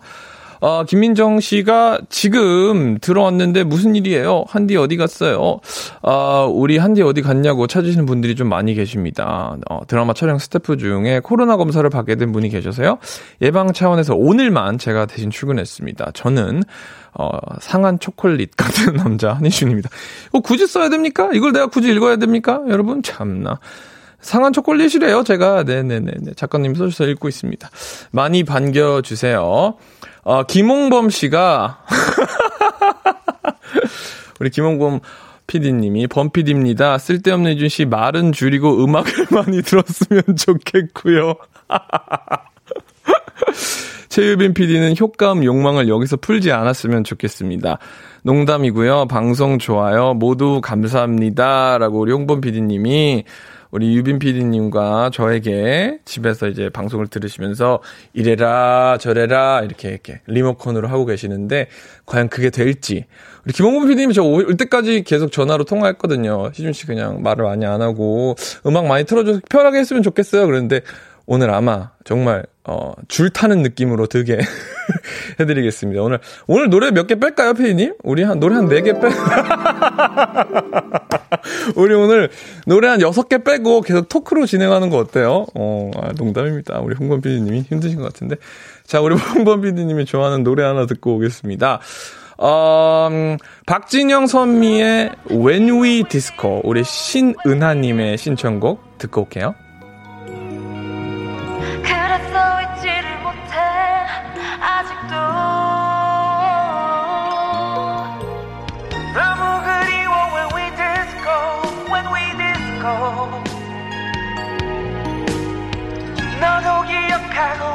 어, 0.62 0.84
김민정 0.84 1.40
씨가 1.40 2.00
지금 2.10 2.98
들어왔는데 3.00 3.64
무슨 3.64 3.96
일이에요? 3.96 4.46
한디 4.48 4.78
어디 4.78 4.98
갔어요? 4.98 5.60
어, 6.02 6.52
우리 6.52 6.78
한디 6.78 7.02
어디 7.02 7.22
갔냐고 7.22 7.68
찾으시는 7.68 8.06
분들이 8.06 8.36
좀 8.36 8.50
많이 8.50 8.74
계십니다. 8.74 9.58
어, 9.70 9.82
드라마 9.88 10.14
촬영 10.14 10.38
스태프 10.38 10.78
중에 10.78 11.20
코로나 11.24 11.58
검사를 11.58 11.88
받게 11.90 12.16
된 12.16 12.32
분이 12.32 12.50
계셔서요. 12.50 13.00
예방 13.42 13.74
차원에서 13.74 14.16
오늘만 14.16 14.78
제가 14.78 15.06
대신 15.06 15.30
출근했습니다. 15.30 16.12
저는 16.14 16.64
어, 17.18 17.30
상한 17.62 18.00
초콜릿 18.00 18.56
같은 18.58 18.96
남자 18.98 19.34
한희준입니다. 19.34 19.90
어, 20.32 20.40
굳이 20.42 20.68
써야 20.68 20.90
됩니까? 20.90 21.30
이걸 21.34 21.54
내가 21.54 21.68
굳이 21.68 21.90
읽어야 21.92 22.18
됩니까? 22.18 22.62
여러분 22.68 23.02
참나. 23.02 23.60
상한 24.20 24.54
초콜릿이래요, 24.54 25.24
제가. 25.24 25.64
네네네. 25.64 26.34
작가님 26.36 26.74
써주셔서 26.74 27.10
읽고 27.12 27.30
있습니다. 27.30 27.70
많이 28.12 28.44
반겨주세요. 28.44 29.76
어, 30.26 30.44
김홍범 30.44 31.12
씨가, 31.12 31.86
우리 34.42 34.50
김홍범 34.50 35.00
PD님이 35.46 36.08
범PD입니다. 36.08 36.98
쓸데없는 36.98 37.54
이준 37.54 37.70
씨 37.70 37.86
말은 37.86 38.32
줄이고 38.32 38.84
음악을 38.84 39.28
많이 39.30 39.62
들었으면 39.62 40.24
좋겠고요. 40.36 41.36
최유빈 44.10 44.56
PD는 44.56 44.96
효과음 45.00 45.44
욕망을 45.44 45.88
여기서 45.88 46.18
풀지 46.18 46.52
않았으면 46.52 47.04
좋겠습니다. 47.04 47.78
농담이고요. 48.24 49.06
방송 49.06 49.60
좋아요. 49.60 50.16
모두 50.16 50.60
감사합니다. 50.60 51.78
라고 51.78 52.00
우리 52.00 52.12
홍범 52.12 52.42
PD님이 52.42 53.26
우리 53.76 53.94
유빈 53.98 54.20
PD님과 54.20 55.10
저에게 55.14 56.00
집에서 56.06 56.48
이제 56.48 56.70
방송을 56.70 57.08
들으시면서 57.08 57.82
이래라 58.14 58.98
저래라 59.02 59.64
이렇게 59.64 59.90
이렇게 59.90 60.22
리모컨으로 60.28 60.88
하고 60.88 61.06
계시는데 61.06 61.68
과연 62.06 62.30
그게 62.30 62.50
될지 62.50 63.04
우리 63.44 63.52
김홍범 63.52 63.90
PD님이 63.90 64.14
저 64.14 64.24
올 64.24 64.56
때까지 64.56 65.04
계속 65.04 65.30
전화로 65.30 65.66
통화했거든요. 65.66 66.52
희준 66.54 66.72
씨 66.72 66.86
그냥 66.86 67.22
말을 67.22 67.44
많이 67.44 67.66
안 67.66 67.82
하고 67.82 68.36
음악 68.66 68.86
많이 68.86 69.04
틀어줘서 69.04 69.42
편하게 69.50 69.80
했으면 69.80 70.04
좋겠어요. 70.04 70.46
그런데 70.46 70.80
오늘 71.26 71.50
아마 71.50 71.92
정말 72.06 72.46
어, 72.68 72.94
줄 73.08 73.30
타는 73.30 73.62
느낌으로 73.62 74.08
되게 74.08 74.40
해드리겠습니다. 75.40 76.02
오늘, 76.02 76.20
오늘 76.48 76.70
노래 76.70 76.90
몇 76.92 77.06
개 77.08 77.16
뺄까요, 77.20 77.54
피디님? 77.54 77.96
우리 78.04 78.24
한, 78.24 78.40
노래 78.40 78.56
한네개 78.56 78.94
빼. 78.94 79.00
우리 81.76 81.94
오늘 81.94 82.30
노래 82.66 82.88
한 82.88 83.02
여섯 83.02 83.30
개 83.30 83.44
빼고 83.44 83.82
계속 83.82 84.10
토크로 84.10 84.46
진행하는 84.46 84.90
거 84.90 84.98
어때요? 84.98 85.46
어, 85.56 85.92
아, 86.02 86.12
농담입니다. 86.18 86.80
우리 86.80 86.96
홍범 86.96 87.22
피디님이 87.22 87.62
힘드신 87.70 87.98
것 88.00 88.06
같은데. 88.06 88.36
자, 88.86 89.00
우리 89.02 89.16
홍범 89.36 89.62
피디님이 89.62 90.06
좋아하는 90.06 90.44
노래 90.44 90.64
하나 90.64 90.86
듣고 90.86 91.16
오겠습니다. 91.16 91.80
음, 92.42 93.38
박진영 93.66 94.28
선미의 94.28 95.12
When 95.32 95.70
We 95.82 96.04
Disco, 96.10 96.62
우리 96.64 96.84
신은하님의 96.84 98.18
신청곡 98.18 98.98
듣고 98.98 99.22
올게요. 99.22 99.56
기 117.36 117.75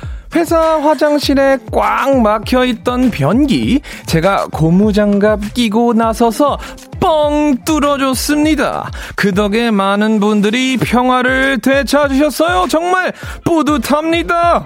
회사 0.35 0.79
화장실에 0.79 1.57
꽉 1.71 2.21
막혀 2.21 2.65
있던 2.65 3.11
변기, 3.11 3.81
제가 4.05 4.47
고무장갑 4.51 5.53
끼고 5.53 5.93
나서서 5.93 6.57
뻥 7.01 7.57
뚫어줬습니다. 7.65 8.89
그 9.15 9.33
덕에 9.33 9.71
많은 9.71 10.19
분들이 10.21 10.77
평화를 10.77 11.57
되찾으셨어요. 11.59 12.67
정말 12.69 13.11
뿌듯합니다. 13.43 14.63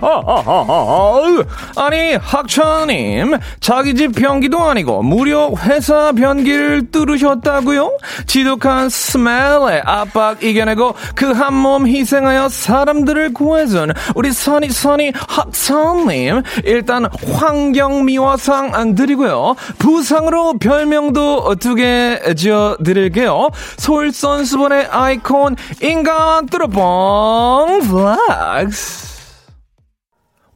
아니, 1.78 2.14
학찬님, 2.16 3.38
자기 3.62 3.96
집 3.96 4.14
변기도 4.16 4.62
아니고 4.64 5.02
무려 5.02 5.52
회사 5.64 6.12
변기를 6.12 6.92
뚫으셨다고요? 6.92 7.98
지독한 8.28 8.90
smell의 8.90 9.82
압박 9.86 10.44
이겨내고 10.44 10.94
그 11.16 11.32
한 11.36 11.54
몸 11.56 11.88
희생하여 11.88 12.50
사람들을 12.50 13.34
구해준 13.34 13.94
우리 14.14 14.32
선이 14.34 14.70
선이 14.70 15.14
학찬님, 15.16 16.42
일단 16.66 17.08
환경미화상 17.34 18.72
안 18.76 18.94
드리고요. 18.96 19.56
부상으로 19.80 20.58
별명도 20.60 21.56
두 21.56 21.76
개 21.76 22.20
지어드릴게요. 22.34 23.50
솔선수범의 23.78 24.88
아이콘 24.88 25.56
인간 25.82 26.48
뚫어뻥 26.48 27.82
flex. 27.82 29.06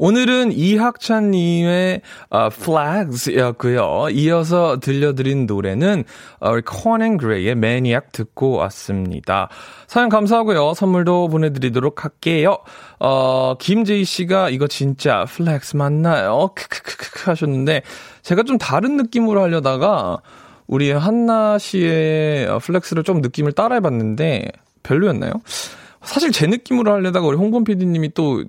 오늘은 0.02 0.54
이학찬님의 0.54 2.02
어, 2.30 2.50
flex였고요. 2.54 4.08
이어서 4.12 4.80
들려드린 4.80 5.46
노래는 5.46 6.06
어, 6.40 6.54
Conan 6.62 7.20
Gray의 7.20 7.52
Maniac 7.52 8.08
듣고 8.14 8.54
왔습니다. 8.54 9.50
사연 9.88 10.08
감사하고요. 10.08 10.74
선물도 10.74 11.28
보내드리도록 11.28 12.06
할게요. 12.06 12.60
어, 13.00 13.56
김재희 13.60 14.06
씨가 14.06 14.50
이거 14.52 14.68
진짜 14.68 15.26
flex 15.28 15.76
맞나요? 15.76 16.52
크크크크 16.56 17.30
하셨는데 17.30 17.82
제가 18.22 18.44
좀 18.44 18.58
다른 18.58 18.96
느낌으로 18.96 19.42
하려다가 19.42 20.22
우리 20.70 20.92
한나 20.92 21.58
씨의 21.58 22.48
flex를 22.60 23.04
좀 23.04 23.22
느낌을 23.22 23.54
따라해봤는데 23.54 24.52
별로였나요? 24.84 25.34
사실 26.04 26.32
제 26.32 26.46
느낌으로 26.46 26.94
하려다가 26.94 27.26
우리 27.26 27.38
홍범 27.38 27.64
PD님이 27.64 28.14
또 28.14 28.44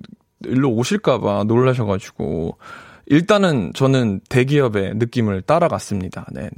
일로 0.45 0.69
오실까봐 0.69 1.45
놀라셔가지고 1.45 2.57
일단은 3.07 3.73
저는 3.73 4.21
대기업의 4.29 4.93
느낌을 4.95 5.41
따라갔습니다. 5.41 6.27
네네. 6.31 6.51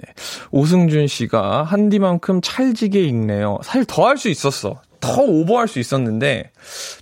오승준 0.52 1.08
씨가 1.08 1.64
한디만큼 1.64 2.42
찰지게 2.42 3.02
읽네요. 3.02 3.60
사실 3.64 3.86
더 3.86 4.06
할 4.06 4.18
수 4.18 4.28
있었어. 4.28 4.82
더 5.00 5.22
오버할 5.22 5.68
수 5.70 5.80
있었는데 5.80 6.52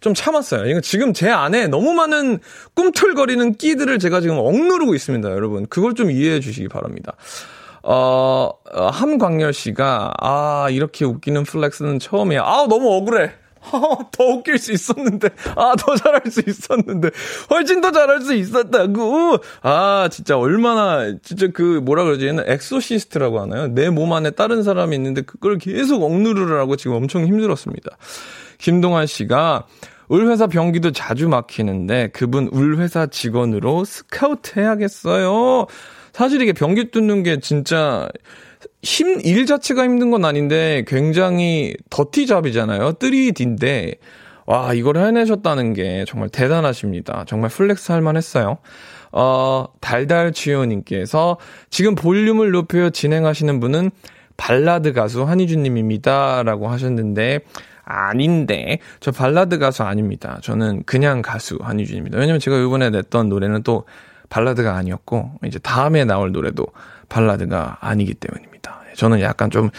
좀 0.01 0.13
참았어요. 0.13 0.68
이거 0.70 0.82
지금 0.82 1.13
제 1.13 1.30
안에 1.30 1.68
너무 1.68 1.94
많은 1.94 2.39
꿈틀거리는 2.75 3.56
끼들을 3.56 3.98
제가 4.00 4.22
지금 4.22 4.38
억누르고 4.38 4.96
있습니다, 4.96 5.30
여러분. 5.32 5.65
그걸 5.68 5.94
좀 5.96 6.10
이해해 6.12 6.39
주시기 6.39 6.68
바랍니다. 6.68 7.15
어, 7.84 8.50
어, 8.74 8.86
함광열 8.88 9.54
씨가, 9.54 10.13
아, 10.20 10.67
이렇게 10.70 11.06
웃기는 11.06 11.44
flex는 11.43 12.00
처음이야. 12.00 12.41
아, 12.44 12.67
너무 12.70 12.94
억울해. 12.94 13.32
더 14.12 14.24
웃길 14.26 14.58
수 14.58 14.72
있었는데, 14.72 15.30
아, 15.56 15.76
더 15.78 15.96
잘할 15.96 16.22
수 16.32 16.41
있었는데, 16.48 17.10
훨씬 17.52 17.80
더 17.82 17.91
잘할 17.91 18.22
수 18.22 18.34
있었다고! 18.34 19.38
아, 19.62 20.10
진짜 20.12 20.38
얼마나, 20.38 21.15
진짜 21.22 21.48
그, 21.54 21.80
뭐라 21.84 22.04
그러지, 22.04 22.26
얘는 22.28 22.44
exorcist라고 22.47 23.39
하나요? 23.39 23.67
내 23.67 23.89
몸 23.89 24.13
안에 24.13 24.32
다른 24.32 24.63
사람이 24.63 24.96
있는데, 24.96 25.22
그걸 25.22 25.58
계속 25.60 26.02
억누르라고 26.04 26.76
지금 26.76 26.96
엄청 26.96 27.26
힘들었습니다. 27.26 27.98
김동환 28.58 29.06
씨가, 29.06 29.65
울회사 30.08 30.48
변기도 30.48 30.91
자주 30.91 31.30
막히는데, 31.30 32.10
그분 32.13 32.50
울회사 32.52 33.06
직원으로 33.08 33.86
스카우트 33.86 34.60
해야겠어요. 34.60 35.67
사실 36.13 36.41
이게 36.41 36.54
변기 36.54 36.91
뚫는 36.91 37.24
게 37.24 37.39
진짜 37.39 38.10
힘, 38.84 39.19
일 39.21 39.45
자체가 39.45 39.84
힘든 39.84 40.12
건 40.12 40.26
아닌데 40.26 40.84
굉장히 40.88 41.76
dirty 41.89 42.26
job이잖아요. 42.28 42.93
3D인데, 42.93 43.97
와, 44.45 44.74
이걸 44.74 44.97
해내셨다는 44.97 45.74
게 45.74 46.04
정말 46.08 46.30
대단하십니다. 46.30 47.26
정말 47.28 47.50
flex 47.50 47.91
할 47.91 48.02
만 48.02 48.17
했어요. 48.17 48.58
어, 49.12 49.65
달달치요님께서 49.82 51.38
지금 51.69 51.95
볼륨을 51.95 52.52
높여 52.52 52.89
진행하시는 52.89 53.60
분은 53.60 53.91
발라드 54.38 54.93
가수 54.93 55.24
한희준님입니다. 55.24 56.43
라고 56.43 56.67
하셨는데, 56.69 57.41
아닌데, 57.84 58.80
저 59.00 59.12
발라드 59.12 59.60
가수 59.60 59.84
아닙니다. 59.84 60.39
저는 60.41 60.84
그냥 60.86 61.21
가수 61.21 61.60
한희준입니다. 61.62 62.17
왜냐면 62.17 62.39
제가 62.39 62.58
이번에 62.58 62.89
냈던 62.89 63.30
노래는 63.30 63.63
또 63.63 63.86
발라드가 64.32 64.76
아니었고 64.76 65.34
이제 65.46 65.60
다음에 65.60 66.06
나올 66.06 66.32
노래도 66.32 66.65
발라드가 67.10 67.78
아니기 67.82 68.15
때문입니다. 68.15 68.80
저는 68.96 69.22
약간 69.22 69.52
좀 69.52 69.70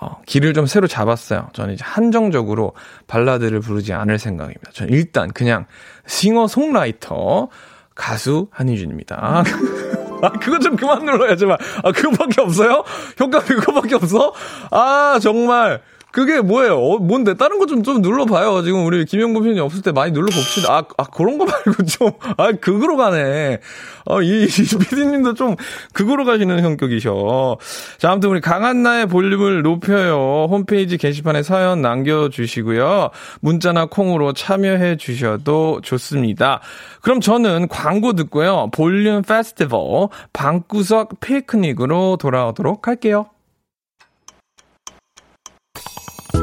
어, 0.00 0.20
길을 0.26 0.52
좀 0.52 0.66
새로 0.66 0.86
잡았어요. 0.86 1.48
저는 1.52 1.74
이제 1.74 1.84
한정적으로 1.84 2.72
발라드를 3.06 3.60
부르지 3.60 3.92
않을 3.92 4.18
생각입니다. 4.18 4.70
저는 4.72 4.92
일단 4.92 5.32
그냥 5.32 5.66
싱어 6.06 6.46
송라이터 6.46 7.48
가수 7.94 8.48
한희준입니다. 8.50 9.16
아, 9.20 9.42
그거 10.40 10.58
좀 10.58 10.76
그만 10.76 11.06
제발. 11.36 11.58
아, 11.82 11.92
그거밖에 11.92 12.40
없어요? 12.40 12.84
효과 13.20 13.40
그거밖에 13.40 13.94
없어? 13.94 14.32
아, 14.70 15.18
정말. 15.22 15.82
그게 16.12 16.40
뭐예요? 16.40 16.78
어, 16.78 16.98
뭔데? 16.98 17.34
다른 17.34 17.58
거 17.58 17.66
좀, 17.66 17.82
좀 17.82 18.00
눌러봐요. 18.00 18.62
지금 18.62 18.84
우리 18.84 19.04
김영구 19.04 19.42
편이 19.42 19.60
없을 19.60 19.82
때 19.82 19.92
많이 19.92 20.12
눌러봅시다. 20.12 20.72
아, 20.72 20.82
아, 20.98 21.04
그런 21.04 21.38
거 21.38 21.44
말고 21.44 21.84
좀, 21.84 22.10
아, 22.36 22.52
그거로 22.52 22.96
가네. 22.96 23.60
아, 24.06 24.22
이, 24.22 24.44
이 24.44 24.46
피디님도 24.46 25.34
좀, 25.34 25.56
그거로 25.92 26.24
가시는 26.24 26.62
성격이셔. 26.62 27.58
자, 27.98 28.10
아무튼 28.10 28.30
우리 28.30 28.40
강한나의 28.40 29.06
볼륨을 29.06 29.62
높여요. 29.62 30.46
홈페이지 30.50 30.98
게시판에 30.98 31.42
사연 31.42 31.80
남겨주시고요. 31.80 33.10
문자나 33.40 33.86
콩으로 33.86 34.32
참여해 34.32 34.96
주셔도 34.96 35.80
좋습니다. 35.82 36.60
그럼 37.02 37.20
저는 37.20 37.68
광고 37.68 38.14
듣고요. 38.14 38.70
볼륨 38.72 39.22
페스티벌 39.22 40.08
방구석 40.32 41.20
피크닉으로 41.20 42.16
돌아오도록 42.16 42.88
할게요. 42.88 43.26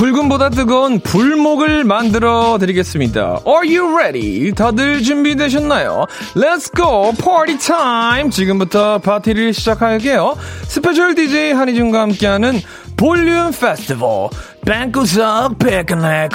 불금보다 0.00 0.48
뜨거운 0.48 0.98
불목을 0.98 1.84
만들어 1.84 2.56
드리겠습니다. 2.58 3.40
Are 3.46 3.76
you 3.76 3.94
ready? 3.94 4.50
다들 4.50 5.02
준비되셨나요? 5.02 6.06
Let's 6.34 6.74
go! 6.74 7.12
Party 7.22 7.58
time! 7.58 8.30
지금부터 8.30 8.96
파티를 8.96 9.52
시작할게요. 9.52 10.38
special 10.62 11.14
DJ 11.14 11.52
한희준과 11.52 12.00
함께하는 12.00 12.62
볼륨 12.96 13.50
페스티벌 13.50 14.30
뱅구석 14.64 15.58
백넥 15.58 16.30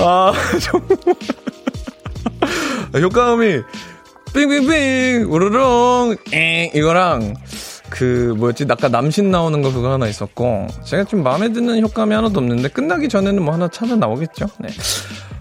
아, 0.00 0.32
정말. 0.60 0.96
효과음이 3.02 3.62
빙빙빙 4.34 5.32
우르릉 5.32 6.16
엥 6.32 6.70
이거랑 6.74 7.34
그 7.90 8.34
뭐였지 8.38 8.64
아까 8.70 8.88
남신 8.88 9.30
나오는 9.30 9.60
거 9.60 9.72
그거 9.72 9.92
하나 9.92 10.06
있었고 10.06 10.66
제가 10.84 11.04
좀 11.04 11.22
마음에 11.22 11.52
드는 11.52 11.82
효과음이 11.82 12.14
하나도 12.14 12.40
없는데 12.40 12.68
끝나기 12.68 13.08
전에는 13.08 13.42
뭐 13.42 13.52
하나 13.52 13.68
찾아 13.68 13.94
나오겠죠. 13.94 14.46
네. 14.60 14.68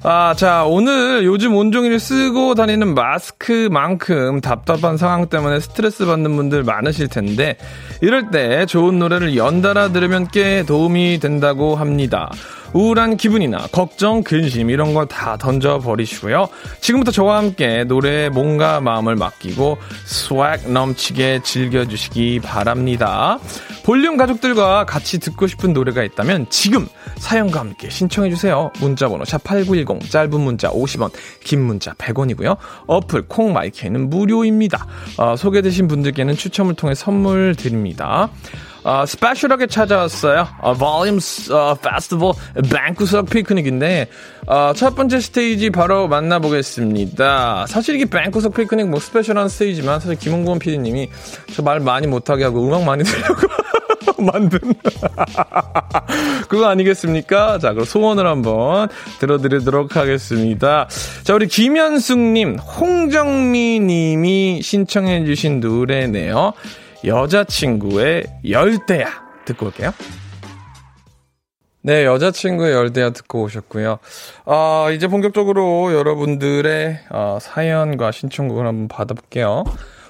아, 0.04 0.34
자, 0.36 0.65
오늘 0.65 1.23
요즘 1.25 1.56
온종일 1.56 1.99
쓰고 1.99 2.56
다니는 2.56 2.95
마스크만큼 2.95 4.41
답답한 4.41 4.97
상황 4.97 5.27
때문에 5.30 5.60
스트레스 5.60 6.08
받는 6.08 6.36
분들 6.36 6.63
많으실 6.63 7.08
텐데, 7.08 7.56
이럴 8.01 8.32
때 8.32 8.65
좋은 8.65 8.97
노래를 8.97 9.38
연달아 9.38 9.89
들으면 9.89 10.27
꽤 10.32 10.63
도움이 10.63 11.19
된다고 11.19 11.75
합니다. 11.75 12.32
우울한 12.74 13.18
기분이나 13.18 13.68
걱정, 13.72 14.24
근심 14.24 14.70
이런 14.70 14.94
거 14.94 15.02
다 15.12 15.36
던져버리시고요. 15.38 16.48
지금부터 16.80 17.12
저와 17.12 17.38
함께 17.38 17.84
노래에 17.84 18.30
몸과 18.30 18.80
마음을 18.80 19.16
맡기고 19.16 19.78
swag 20.06 20.72
넘치게 20.72 21.42
즐겨주시기 21.44 22.40
바랍니다. 22.40 23.40
볼륨 23.84 24.16
가족들과 24.16 24.86
같이 24.86 25.20
듣고 25.20 25.48
싶은 25.48 25.74
노래가 25.74 26.04
있다면 26.04 26.48
지금 26.50 26.88
사연과 27.18 27.60
함께 27.60 27.90
신청해주세요. 27.90 28.72
문자번호 28.80 29.24
샵8910 29.26 30.10
짧은 30.10 30.40
문자 30.40 30.70
50원 30.70 31.12
긴 31.44 31.62
문자 31.62 31.92
100원이고요. 31.94 32.58
어플 32.88 33.24
콩마이크는 33.28 34.10
무료입니다. 34.10 34.88
어, 35.18 35.36
소개되신 35.36 35.88
분들께는 35.88 36.36
추첨을 36.36 36.76
통해 36.76 36.96
선물 36.96 37.56
드립니다. 37.56 38.30
어, 38.84 39.06
스페셜하게 39.06 39.67
찾아왔어요. 39.67 40.48
어, 40.62 40.74
Volume 40.74 41.20
어, 41.52 41.76
Festival 41.80 42.34
방구석 42.70 43.30
피크닉인데 43.30 44.08
어, 44.48 44.74
첫 44.76 44.96
번째 44.96 45.20
스테이지 45.20 45.70
바로 45.70 46.08
만나보겠습니다. 46.08 47.67
사실 47.67 47.96
이게 47.96 48.06
방구석 48.06 48.56
피크닉 48.56 48.89
뭐 48.89 49.00
스페셜한 49.00 49.50
스테이지만 49.50 50.00
사실 50.00 50.17
김홍곤 50.17 50.60
PD님이 50.60 51.10
저 51.54 51.62
말 51.62 51.80
많이 51.80 52.08
못하게 52.08 52.46
하고 52.46 52.65
음악 52.67 52.84
많이 52.84 53.04
들려고 53.04 53.48
만든 54.24 54.60
그거 56.50 56.67
아니겠습니까? 56.67 57.60
자, 57.60 57.74
그럼 57.74 57.86
소원을 57.86 58.26
한번 58.28 58.89
들어드리도록 59.20 59.96
하겠습니다. 59.96 60.88
자, 61.24 61.34
우리 61.36 61.48
김현숙님, 61.48 62.58
홍정미님이 62.58 64.62
신청해주신 64.63 65.60
노래네요. 65.60 66.54
여자친구의 67.04 68.24
열대야 68.48 69.08
듣고 69.46 69.68
올게요. 69.68 69.92
네, 71.84 72.06
여자친구의 72.06 72.74
열대야 72.74 73.10
듣고 73.12 73.44
오셨고요. 73.44 73.98
아, 74.46 74.90
이제 74.94 75.08
본격적으로 75.08 75.94
여러분들의 75.94 77.00
어, 77.10 77.38
사연과 77.42 78.12
신청곡을 78.12 78.68
한번 78.68 78.88
받아볼게요. 78.88 79.64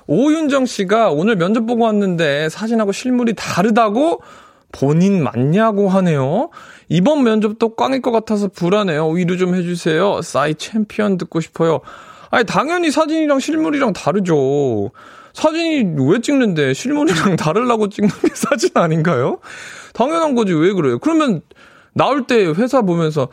오윤정 0.07 0.65
씨가 0.65 1.11
오늘 1.11 1.37
면접 1.37 1.65
보고 1.65 1.85
왔는데 1.85 2.49
사진하고 2.49 2.91
실물이 2.91 3.35
다르다고 3.35 4.21
본인 4.73 5.23
맞냐고 5.23 5.87
하네요. 5.87 6.49
이번 6.89 7.23
면접도 7.23 7.75
꽝일 7.75 8.01
것 8.01 8.11
같아서 8.11 8.49
불안해요. 8.49 9.09
위로 9.09 9.37
좀 9.37 9.55
해주세요. 9.55 10.21
싸이 10.21 10.55
챔피언 10.55 11.17
듣고 11.17 11.39
싶어요. 11.39 11.79
아니, 12.29 12.45
당연히 12.45 12.91
사진이랑 12.91 13.39
실물이랑 13.39 13.93
다르죠. 13.93 14.91
사진이 15.33 15.95
왜 16.09 16.19
찍는데 16.21 16.73
실물이랑 16.73 17.35
다르려고 17.35 17.89
찍는 17.89 18.09
게 18.21 18.29
사진 18.35 18.71
아닌가요? 18.73 19.39
당연한 19.93 20.35
거지 20.35 20.53
왜 20.53 20.73
그래요? 20.73 20.99
그러면 20.99 21.41
나올 21.93 22.27
때 22.27 22.45
회사 22.45 22.81
보면서 22.81 23.27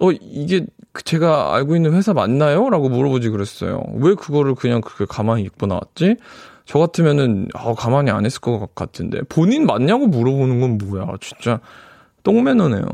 어 0.00 0.10
이게 0.12 0.66
제가 1.04 1.54
알고 1.54 1.76
있는 1.76 1.94
회사 1.94 2.12
맞나요? 2.12 2.68
라고 2.70 2.88
물어보지 2.88 3.30
그랬어요. 3.30 3.82
왜 3.94 4.14
그거를 4.14 4.54
그냥 4.54 4.80
그렇게 4.80 5.04
가만히 5.08 5.42
입고 5.42 5.66
나왔지? 5.66 6.16
저 6.64 6.78
같으면은 6.78 7.48
아 7.54 7.74
가만히 7.74 8.10
안 8.10 8.24
했을 8.24 8.40
것 8.40 8.74
같은데 8.74 9.20
본인 9.28 9.66
맞냐고 9.66 10.06
물어보는 10.06 10.60
건 10.60 10.78
뭐야 10.78 11.06
진짜 11.20 11.60
똥매너네요. 12.22 12.84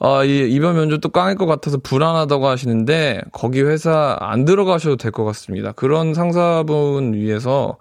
아, 0.00 0.24
이, 0.24 0.50
이번 0.50 0.76
면접도 0.76 1.10
깡일 1.10 1.36
것 1.36 1.46
같아서 1.46 1.78
불안하다고 1.78 2.46
하시는데, 2.48 3.22
거기 3.32 3.62
회사 3.62 4.16
안 4.20 4.44
들어가셔도 4.44 4.96
될 4.96 5.12
것 5.12 5.24
같습니다. 5.24 5.72
그런 5.72 6.14
상사분 6.14 7.14
위해서, 7.14 7.76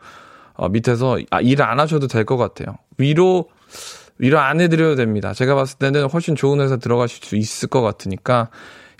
어, 0.53 0.69
밑에서, 0.69 1.17
아, 1.31 1.41
일을 1.41 1.65
안 1.65 1.79
하셔도 1.79 2.07
될 2.07 2.25
것 2.25 2.37
같아요. 2.37 2.77
위로, 2.97 3.49
위로 4.19 4.39
안 4.39 4.61
해드려도 4.61 4.95
됩니다. 4.95 5.33
제가 5.33 5.55
봤을 5.55 5.79
때는 5.79 6.07
훨씬 6.09 6.35
좋은 6.35 6.61
회사 6.61 6.77
들어가실 6.77 7.23
수 7.25 7.35
있을 7.35 7.67
것 7.69 7.81
같으니까, 7.81 8.49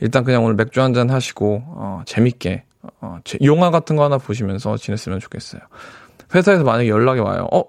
일단 0.02 0.24
그냥 0.24 0.44
오늘 0.44 0.56
맥주 0.56 0.82
한 0.82 0.94
잔 0.94 1.10
하시고, 1.12 1.64
어, 1.68 2.02
재밌게, 2.06 2.64
어, 3.00 3.20
영화 3.44 3.70
같은 3.70 3.96
거 3.96 4.04
하나 4.04 4.18
보시면서 4.18 4.76
지냈으면 4.78 5.20
좋겠어요. 5.20 5.62
회사에서 6.34 6.64
만약에 6.64 6.90
연락이 6.90 7.20
와요. 7.22 7.48
어, 7.54 7.64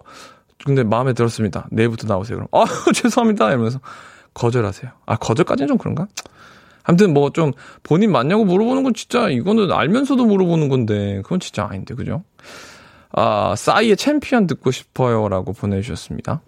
근데 0.65 0.83
마음에 0.83 1.13
들었습니다. 1.13 1.67
내일부터 1.71 2.07
나오세요. 2.09 2.39
그럼, 2.39 2.49
아, 2.53 2.65
죄송합니다. 2.95 3.51
이러면서. 3.51 3.79
거절하세요. 4.35 4.91
아, 5.07 5.17
거절까지는 5.17 5.69
좀 5.69 5.79
그런가? 5.79 6.07
아무튼 6.83 7.15
뭐 7.15 7.31
좀 7.31 7.53
본인 7.83 8.13
맞냐고 8.13 8.45
물어보는 8.45 8.83
건 8.83 8.93
진짜 8.95 9.31
이거는 9.31 9.73
알면서도 9.73 10.27
물어보는 10.27 10.69
건데 10.69 11.21
그건 11.23 11.41
진짜 11.41 11.65
아닌데 11.65 11.95
그죠? 11.95 12.23
아, 13.13 13.55
싸이의 13.57 13.97
챔피언 13.97 14.47
듣고 14.47 14.71
싶어요라고 14.71 15.53
보내주셨습니다. 15.53 16.43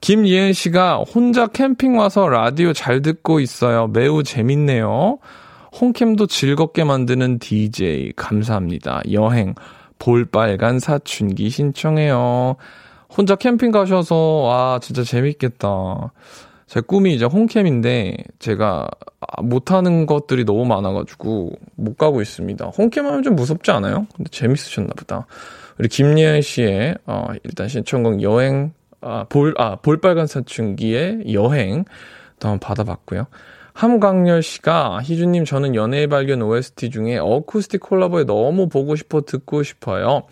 김예은 0.00 0.52
씨가 0.52 0.98
혼자 0.98 1.48
캠핑 1.48 1.98
와서 1.98 2.28
라디오 2.28 2.72
잘 2.72 3.02
듣고 3.02 3.40
있어요. 3.40 3.88
매우 3.88 4.22
재밌네요. 4.22 5.18
홈캠도 5.80 6.26
즐겁게 6.28 6.84
만드는 6.84 7.40
DJ 7.40 8.12
감사합니다. 8.16 9.02
여행 9.12 9.54
볼빨간 9.98 10.78
사춘기 10.78 11.50
신청해요. 11.50 12.56
혼자 13.14 13.34
캠핑 13.34 13.72
가셔서 13.72 14.16
와 14.16 14.78
진짜 14.80 15.02
재밌겠다. 15.02 16.12
제 16.68 16.82
꿈이 16.82 17.14
이제 17.14 17.24
홈캠인데 17.24 18.16
제가 18.38 18.88
못하는 19.42 20.04
것들이 20.04 20.44
너무 20.44 20.66
많아가지고 20.66 21.52
못 21.76 21.96
가고 21.96 22.20
있습니다. 22.20 22.66
홈캠 22.66 23.06
하면 23.06 23.22
좀 23.22 23.34
무섭지 23.34 23.70
않아요? 23.70 24.06
근데 24.14 24.28
재밌으셨나 24.30 24.90
보다. 24.94 25.26
우리 25.78 25.88
김예은 25.88 26.42
씨의 26.42 26.96
어, 27.06 27.28
일단 27.42 27.68
신청곡 27.68 28.20
여행 28.22 28.72
아, 29.00 29.24
볼, 29.28 29.54
아, 29.56 29.76
볼빨간 29.76 30.26
사춘기의 30.26 31.32
여행 31.32 31.84
또 32.38 32.48
한번 32.48 32.60
받아봤고요. 32.60 33.26
함광열 33.72 34.42
씨가 34.42 35.00
희주님 35.02 35.46
저는 35.46 35.74
연애의 35.74 36.08
발견 36.08 36.42
OST 36.42 36.90
중에 36.90 37.16
어쿠스틱 37.16 37.80
콜라보에 37.80 38.24
너무 38.24 38.68
보고 38.68 38.94
싶어 38.94 39.22
듣고 39.22 39.62
싶어요. 39.62 40.24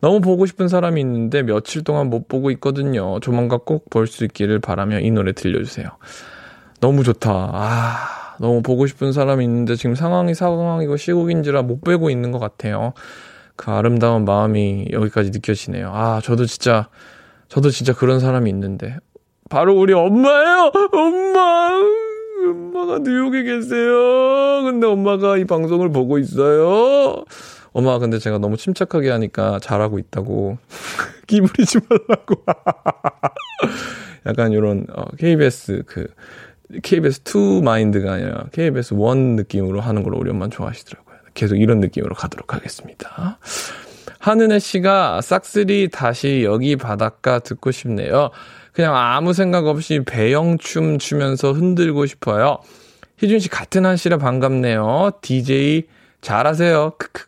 너무 0.00 0.20
보고 0.20 0.46
싶은 0.46 0.68
사람이 0.68 1.00
있는데 1.00 1.42
며칠 1.42 1.82
동안 1.82 2.08
못 2.10 2.28
보고 2.28 2.50
있거든요. 2.52 3.18
조만간 3.20 3.58
꼭 3.64 3.90
볼 3.90 4.06
수 4.06 4.24
있기를 4.24 4.60
바라며 4.60 5.00
이 5.00 5.10
노래 5.10 5.32
들려주세요. 5.32 5.88
너무 6.80 7.02
좋다. 7.02 7.30
아, 7.32 8.36
너무 8.38 8.62
보고 8.62 8.86
싶은 8.86 9.12
사람이 9.12 9.44
있는데 9.44 9.74
지금 9.74 9.94
상황이 9.96 10.34
상황이고 10.34 10.96
시국인지라 10.96 11.62
못 11.62 11.80
보고 11.82 12.10
있는 12.10 12.30
것 12.30 12.38
같아요. 12.38 12.92
그 13.56 13.72
아름다운 13.72 14.24
마음이 14.24 14.88
여기까지 14.92 15.30
느껴지네요. 15.30 15.90
아, 15.92 16.20
저도 16.22 16.46
진짜, 16.46 16.88
저도 17.48 17.70
진짜 17.70 17.92
그런 17.92 18.20
사람이 18.20 18.48
있는데. 18.50 18.96
바로 19.50 19.76
우리 19.76 19.92
엄마예요! 19.94 20.70
엄마! 20.92 21.70
엄마가 22.46 22.98
뉴욕에 22.98 23.42
계세요. 23.42 24.62
근데 24.64 24.86
엄마가 24.86 25.36
이 25.36 25.44
방송을 25.44 25.90
보고 25.90 26.18
있어요. 26.18 27.24
엄마 27.72 27.98
근데 27.98 28.18
제가 28.18 28.38
너무 28.38 28.56
침착하게 28.56 29.10
하니까 29.10 29.58
잘하고 29.60 29.98
있다고 29.98 30.58
기부리지 31.26 31.78
말라고 31.88 32.44
약간 34.26 34.52
이런 34.52 34.86
어, 34.92 35.04
KBS 35.16 35.82
그 35.86 36.06
KBS 36.82 37.22
2 37.24 37.62
마인드가 37.62 38.14
아니라 38.14 38.44
KBS 38.52 38.94
1 38.94 39.00
느낌으로 39.36 39.80
하는 39.80 40.02
걸 40.02 40.28
엄마 40.28 40.48
좋아하시더라고요. 40.48 41.16
계속 41.34 41.56
이런 41.56 41.80
느낌으로 41.80 42.14
가도록 42.14 42.54
하겠습니다. 42.54 43.38
하은혜 44.18 44.58
씨가 44.58 45.20
싹쓸이 45.22 45.88
다시 45.90 46.42
여기 46.44 46.76
바닷가 46.76 47.38
듣고 47.38 47.70
싶네요. 47.70 48.30
그냥 48.78 48.94
아무 48.96 49.32
생각 49.32 49.66
없이 49.66 50.02
배영춤 50.06 51.00
추면서 51.00 51.50
흔들고 51.50 52.06
싶어요. 52.06 52.58
희준 53.16 53.40
씨 53.40 53.48
같은 53.48 53.84
한 53.84 53.96
씨라 53.96 54.18
반갑네요. 54.18 55.18
DJ 55.20 55.88
잘하세요. 56.20 56.92
크크. 56.96 57.26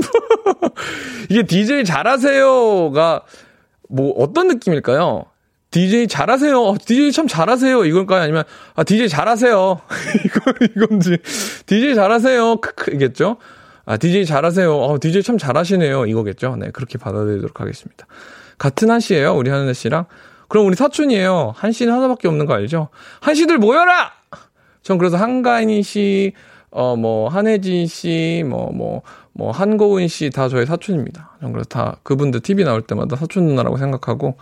이게 1.28 1.42
DJ 1.42 1.84
잘하세요가 1.84 3.24
뭐 3.90 4.14
어떤 4.22 4.48
느낌일까요? 4.48 5.26
DJ 5.70 6.08
잘하세요. 6.08 6.76
DJ 6.86 7.12
참 7.12 7.28
잘하세요. 7.28 7.84
이걸까요? 7.84 8.22
아니면 8.22 8.44
아 8.74 8.82
DJ 8.82 9.10
잘하세요. 9.10 9.80
이거 10.24 10.52
이건지 10.64 11.18
DJ 11.66 11.94
잘하세요. 11.94 12.56
크크이겠죠? 12.56 13.36
아 13.84 13.98
DJ 13.98 14.24
잘하세요. 14.24 14.74
어 14.74 14.98
DJ 14.98 15.24
참 15.24 15.36
잘하시네요. 15.36 16.06
이거겠죠? 16.06 16.56
네 16.56 16.70
그렇게 16.70 16.96
받아들이도록 16.96 17.60
하겠습니다. 17.60 18.06
같은 18.56 18.90
한 18.90 19.00
씨예요. 19.00 19.36
우리 19.36 19.50
하늘 19.50 19.74
씨랑 19.74 20.06
그럼 20.50 20.66
우리 20.66 20.74
사촌이에요. 20.74 21.54
한 21.56 21.70
씨는 21.72 21.92
하나밖에 21.94 22.26
없는 22.28 22.44
거 22.44 22.54
알죠? 22.54 22.88
한 23.20 23.34
씨들 23.36 23.58
모여라. 23.58 24.12
전 24.82 24.98
그래서 24.98 25.16
한가인이 25.16 25.82
씨, 25.82 26.32
어 26.72 26.96
뭐 26.96 27.28
한혜진 27.28 27.86
씨, 27.86 28.42
뭐 28.46 28.66
뭐 28.66 28.72
뭐, 28.72 29.02
뭐 29.32 29.50
한고은 29.52 30.08
씨 30.08 30.28
다 30.30 30.48
저희 30.48 30.66
사촌입니다. 30.66 31.38
전 31.40 31.52
그래서 31.52 31.68
다 31.68 31.96
그분들 32.02 32.40
TV 32.40 32.64
나올 32.64 32.82
때마다 32.82 33.14
사촌 33.16 33.46
누나라고 33.46 33.76
생각하고 33.78 34.36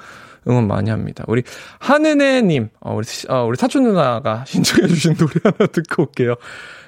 응원 0.48 0.66
많이 0.66 0.88
합니다. 0.90 1.24
우리 1.28 1.42
한은혜님, 1.78 2.70
어, 2.80 2.94
우리 2.94 3.06
어, 3.28 3.44
우리 3.44 3.56
사촌 3.58 3.82
누나가 3.82 4.44
신청해주신 4.48 5.16
노래 5.16 5.32
하나 5.44 5.66
듣고 5.70 6.04
올게요. 6.04 6.36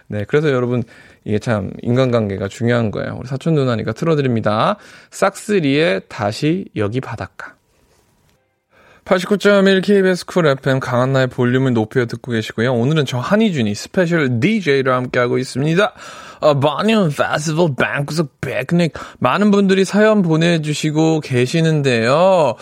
네, 0.08 0.24
그래서 0.26 0.50
여러분 0.50 0.82
이게 1.24 1.38
참 1.38 1.70
인간관계가 1.82 2.48
중요한 2.48 2.90
거예요. 2.90 3.16
우리 3.18 3.28
사촌 3.28 3.54
누나니까 3.54 3.92
틀어드립니다. 3.92 4.76
싹쓰리의 5.10 6.02
다시 6.08 6.64
여기 6.74 7.00
바닷가. 7.02 7.59
89.1 9.10 9.82
KBS 9.82 10.24
Cool 10.24 10.46
FM 10.46 10.78
강한나의 10.78 11.26
볼륨을 11.26 11.72
높여 11.72 12.06
듣고 12.06 12.30
계시고요. 12.30 12.72
오늘은 12.72 13.06
저 13.06 13.18
한희준이 13.18 13.74
special 13.74 14.38
DJ로 14.38 14.92
함께하고 14.92 15.36
있습니다. 15.36 15.92
어, 16.38 16.60
볼륨 16.60 17.10
페스티벌 17.10 17.74
방구석 17.74 18.40
피크닉 18.40 18.92
많은 19.18 19.50
분들이 19.50 19.84
사연 19.84 20.22
보내주시고 20.22 21.22
계시는데요. 21.22 22.54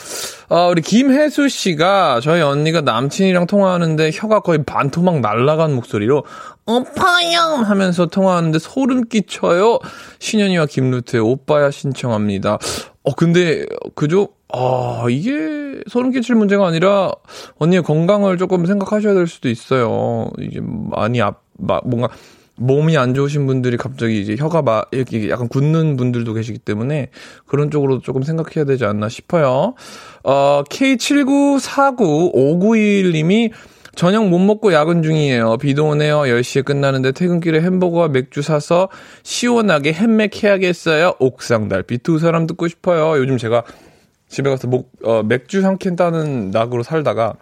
어, 0.49 0.69
우리 0.71 0.81
김혜수 0.81 1.51
씨가 1.51 2.21
저희 2.23 2.41
언니가 2.41 2.81
남친이랑 2.81 3.47
통화하는데 3.47 4.11
혀가 4.15 4.41
거의 4.41 4.65
반토막 4.65 5.21
날라간 5.21 5.75
목소리로 5.75 6.25
오빠야 6.65 7.43
하면서 7.43 8.07
통화하는데 8.07 8.59
소름 8.59 9.05
끼쳐요. 9.05 9.81
신현이와 10.19 10.65
김루트의 10.65 11.23
오빠야 11.23 11.71
신청합니다. 11.71 12.57
어 13.05 13.15
근데 13.15 13.67
그죠? 13.95 14.29
아, 14.51 15.05
이게 15.11 15.83
소름 15.89 16.11
끼칠 16.11 16.35
문제가 16.35 16.67
아니라 16.67 17.13
언니의 17.57 17.83
건강을 17.83 18.39
조금 18.39 18.67
생각하셔야 18.67 19.15
될 19.15 19.27
수도 19.27 19.49
있어요. 19.49 20.31
이게 20.39 20.61
많이 20.63 21.21
앞, 21.21 21.43
뭔가 21.57 22.09
몸이 22.59 22.97
안 22.97 23.15
좋으신 23.15 23.47
분들이 23.47 23.77
갑자기 23.77 24.21
이제 24.21 24.35
혀가 24.37 24.63
막 24.63 24.89
이렇게 24.91 25.31
약간 25.31 25.47
굳는 25.49 25.97
분들도 25.97 26.35
계시기 26.35 26.59
때문에 26.59 27.11
그런 27.47 27.71
쪽으로 27.71 28.01
조금 28.01 28.23
생각해야 28.23 28.65
되지 28.65 28.85
않나 28.85 29.09
싶어요. 29.09 29.75
어, 30.25 30.65
K79495921님이 30.69 33.53
저녁 33.95 34.29
못 34.29 34.39
먹고 34.39 34.73
야근 34.73 35.03
중이에요. 35.03 35.59
비도 35.59 35.89
오네요. 35.89 36.21
10시에 36.21 36.65
끝나는데 36.65 37.13
퇴근길에 37.13 37.61
햄버거와 37.61 38.09
맥주 38.09 38.41
사서 38.43 38.89
시원하게 39.25 39.93
햄맥 39.93 40.43
해야겠어요. 40.43 41.15
옥상 41.19 41.69
달빛 41.69 42.03
두 42.05 42.19
사람 42.19 42.47
듣고 42.47 42.69
싶어요. 42.69 43.21
요즘 43.21 43.37
제가 43.39 43.65
집에 44.29 44.51
가서 44.51 44.69
목, 44.69 44.91
어, 45.05 45.23
맥주 45.23 45.65
한 45.65 45.79
캔 45.79 45.97
따는 45.97 46.51
낙으로 46.51 46.83
살다가 46.83 47.35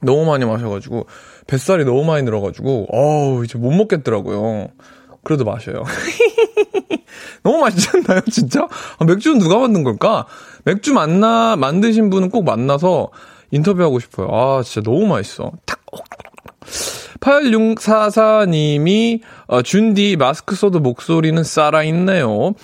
너무 0.00 0.24
많이 0.24 0.44
마셔가지고 0.44 1.06
뱃살이 1.46 1.84
너무 1.84 2.04
많이 2.04 2.22
늘어가지고 2.24 2.86
어우 2.90 3.44
이제 3.44 3.58
못 3.58 3.70
먹겠더라고요. 3.72 4.68
그래도 5.24 5.44
마셔요. 5.44 5.84
너무 7.44 7.58
맛있지 7.58 7.88
않나요, 7.94 8.20
진짜? 8.30 8.66
아, 8.98 9.04
맥주는 9.04 9.38
누가 9.38 9.58
만든 9.58 9.84
걸까? 9.84 10.26
맥주 10.64 10.92
만나 10.92 11.56
만드신 11.56 12.10
분은 12.10 12.30
꼭 12.30 12.44
만나서 12.44 13.10
인터뷰하고 13.50 13.98
싶어요. 14.00 14.28
아 14.32 14.62
진짜 14.62 14.88
너무 14.88 15.06
맛있어. 15.06 15.52
탁. 15.66 15.80
8644님이 17.20 19.20
어, 19.46 19.62
준디 19.62 20.16
마스크 20.16 20.54
써도 20.56 20.80
목소리는 20.80 21.42
살아있네요. 21.44 22.54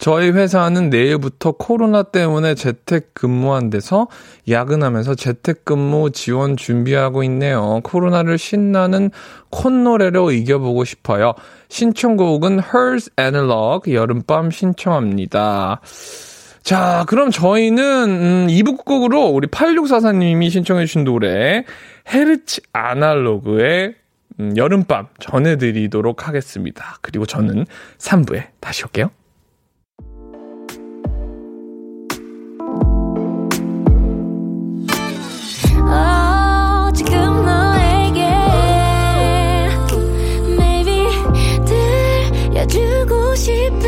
저희 0.00 0.30
회사는 0.30 0.90
내일부터 0.90 1.52
코로나 1.52 2.04
때문에 2.04 2.54
재택 2.54 3.14
근무한 3.14 3.68
데서 3.68 4.06
야근하면서 4.48 5.16
재택 5.16 5.64
근무 5.64 6.10
지원 6.12 6.56
준비하고 6.56 7.24
있네요. 7.24 7.80
코로나를 7.82 8.38
신나는 8.38 9.10
콧노래로 9.50 10.30
이겨보고 10.30 10.84
싶어요. 10.84 11.34
신청곡은 11.68 12.60
Hers 12.60 13.10
Analog 13.18 13.92
여름밤 13.92 14.50
신청합니다. 14.50 15.80
자, 16.62 17.04
그럼 17.08 17.30
저희는 17.30 17.84
음, 18.10 18.46
2부 18.48 18.84
곡으로 18.84 19.26
우리 19.26 19.48
8644님이 19.48 20.50
신청해 20.50 20.86
주신 20.86 21.04
노래 21.04 21.64
헤르츠 22.12 22.60
아날로그의 22.72 23.94
음, 24.38 24.56
여름밤 24.56 25.08
전해드리도록 25.18 26.28
하겠습니다. 26.28 26.98
그리고 27.02 27.26
저는 27.26 27.66
3부에 27.98 28.48
다시 28.60 28.84
올게요. 28.84 29.10
keep 43.46 43.87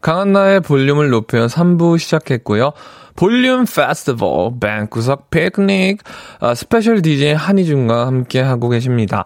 강한나의 0.00 0.60
볼륨을 0.60 1.10
높여 1.10 1.46
3부 1.46 1.98
시작했고요. 1.98 2.72
볼륨 3.16 3.64
페스티벌 3.64 4.52
방구석 4.60 5.30
피크닉 5.30 6.02
어, 6.40 6.54
special 6.54 7.02
DJ 7.02 7.32
한희준과 7.32 8.06
함께 8.06 8.40
하고 8.40 8.68
계십니다. 8.68 9.24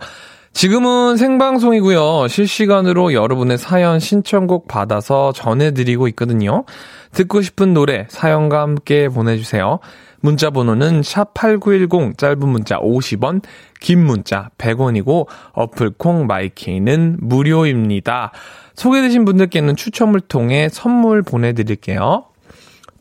지금은 0.53 1.17
생방송이고요. 1.17 2.29
실시간으로 2.29 3.15
여러분의 3.15 3.59
사연 3.59 3.99
신청곡 4.01 4.69
받아서 4.69 5.33
전해드리고 5.33 6.09
있거든요. 6.09 6.65
듣고 7.13 7.43
싶은 7.43 7.75
노래 7.75 8.07
사연과 8.09 8.61
함께 8.61 9.09
보내주세요. 9.09 9.79
문자 10.23 10.51
번호는 10.51 11.01
샵8910 11.03 12.17
짧은 12.17 12.49
문자 12.49 12.79
50원, 12.79 13.43
긴 13.81 14.05
문자 14.05 14.51
100원이고 14.57 15.27
어플 15.53 15.95
콩 15.99 16.27
My 16.27 16.53
K는 16.53 17.19
무료입니다. 17.21 18.33
소개되신 18.75 19.25
분들께는 19.25 19.77
추첨을 19.77 20.21
통해 20.21 20.69
선물 20.71 21.23
보내드릴게요. 21.23 22.25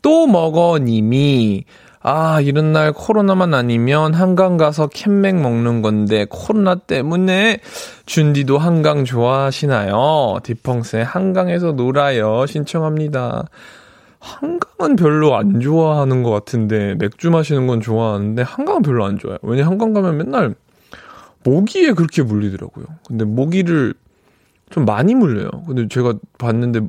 또 0.02 0.26
먹어 0.26 0.78
님이 0.80 1.64
아, 2.04 2.40
이런 2.40 2.72
날 2.72 2.92
코로나만 2.92 3.54
아니면 3.54 4.12
한강 4.12 4.56
가서 4.56 4.88
캔맥 4.88 5.40
먹는 5.40 5.82
건데 5.82 6.26
코로나 6.28 6.74
때문에 6.74 7.60
준디도 8.06 8.58
한강 8.58 9.04
좋아하시나요? 9.04 10.40
디펑스의 10.42 11.04
한강에서 11.04 11.72
놀아요. 11.72 12.44
신청합니다. 12.46 13.44
한강은 14.22 14.94
별로 14.96 15.34
안 15.34 15.60
좋아하는 15.60 16.22
것 16.22 16.30
같은데 16.30 16.94
맥주 16.94 17.30
마시는 17.30 17.66
건 17.66 17.80
좋아하는데 17.80 18.40
한강은 18.42 18.82
별로 18.82 19.04
안 19.04 19.18
좋아요. 19.18 19.38
왜냐 19.42 19.66
한강 19.66 19.92
가면 19.92 20.16
맨날 20.16 20.54
모기에 21.42 21.92
그렇게 21.92 22.22
물리더라고요. 22.22 22.86
근데 23.06 23.24
모기를 23.24 23.94
좀 24.70 24.84
많이 24.84 25.16
물려요. 25.16 25.50
근데 25.66 25.88
제가 25.88 26.14
봤는데 26.38 26.82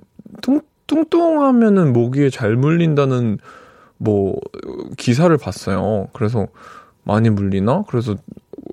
뚱, 0.43 0.61
뚱뚱하면은 0.85 1.91
모기에 1.91 2.29
잘 2.29 2.55
물린다는 2.55 3.39
뭐 3.97 4.39
기사를 4.97 5.35
봤어요. 5.37 6.09
그래서 6.13 6.47
많이 7.03 7.31
물리나? 7.31 7.83
그래서 7.87 8.15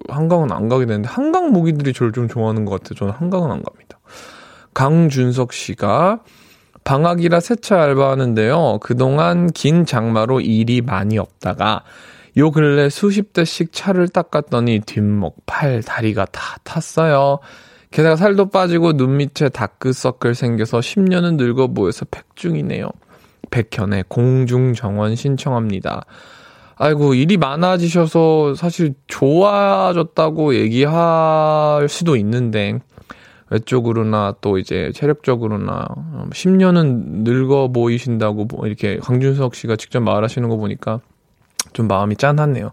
한강은 0.09 0.53
안 0.53 0.69
가게 0.69 0.85
되는데 0.85 1.09
한강 1.09 1.51
모기들이 1.51 1.95
저를 1.95 2.13
좀 2.13 2.29
좋아하는 2.29 2.67
것 2.67 2.83
같아요. 2.83 2.99
저는 2.99 3.15
한강은 3.15 3.51
안 3.51 3.63
갑니다. 3.63 3.99
강준석 4.75 5.55
씨가 5.55 6.21
방학이라 6.85 7.41
세차 7.41 7.83
알바하는데요. 7.83 8.79
그동안 8.81 9.51
긴 9.53 9.85
장마로 9.85 10.41
일이 10.41 10.81
많이 10.81 11.19
없다가 11.19 11.83
요 12.37 12.51
근래 12.51 12.89
수십 12.89 13.33
대씩 13.33 13.73
차를 13.73 14.09
닦았더니 14.09 14.81
뒷목, 14.87 15.45
팔, 15.47 15.83
다리가 15.83 16.27
다 16.27 16.57
탔어요. 16.65 17.41
게다가 17.91 18.17
살도 18.17 18.51
빠지고 18.51 18.93
눈 18.93 19.17
밑에 19.17 19.49
다크서클 19.49 20.35
생겨서 20.35 20.79
10년은 20.79 21.37
늙어 21.37 21.69
보여서 21.69 22.07
팩중이네요. 22.11 22.89
백현의 23.51 24.05
공중정원 24.09 25.17
신청합니다. 25.17 26.05
아이고, 26.77 27.15
일이 27.15 27.37
많아지셔서 27.37 28.55
사실 28.55 28.95
좋아졌다고 29.09 30.55
얘기할 30.55 31.89
수도 31.89 32.17
있는데, 32.17 32.79
외적으로나 33.51 34.35
또 34.41 34.59
이제 34.59 34.93
체력적으로나 34.95 35.89
10년은 36.31 37.25
늙어 37.25 37.69
보이신다고 37.69 38.45
뭐 38.45 38.67
이렇게 38.67 38.99
강준석 38.99 39.55
씨가 39.55 39.77
직접 39.77 40.01
말하시는 40.01 40.49
거 40.49 40.57
보니까 40.57 41.01
좀 41.73 41.89
마음이 41.89 42.17
짠하네요. 42.17 42.71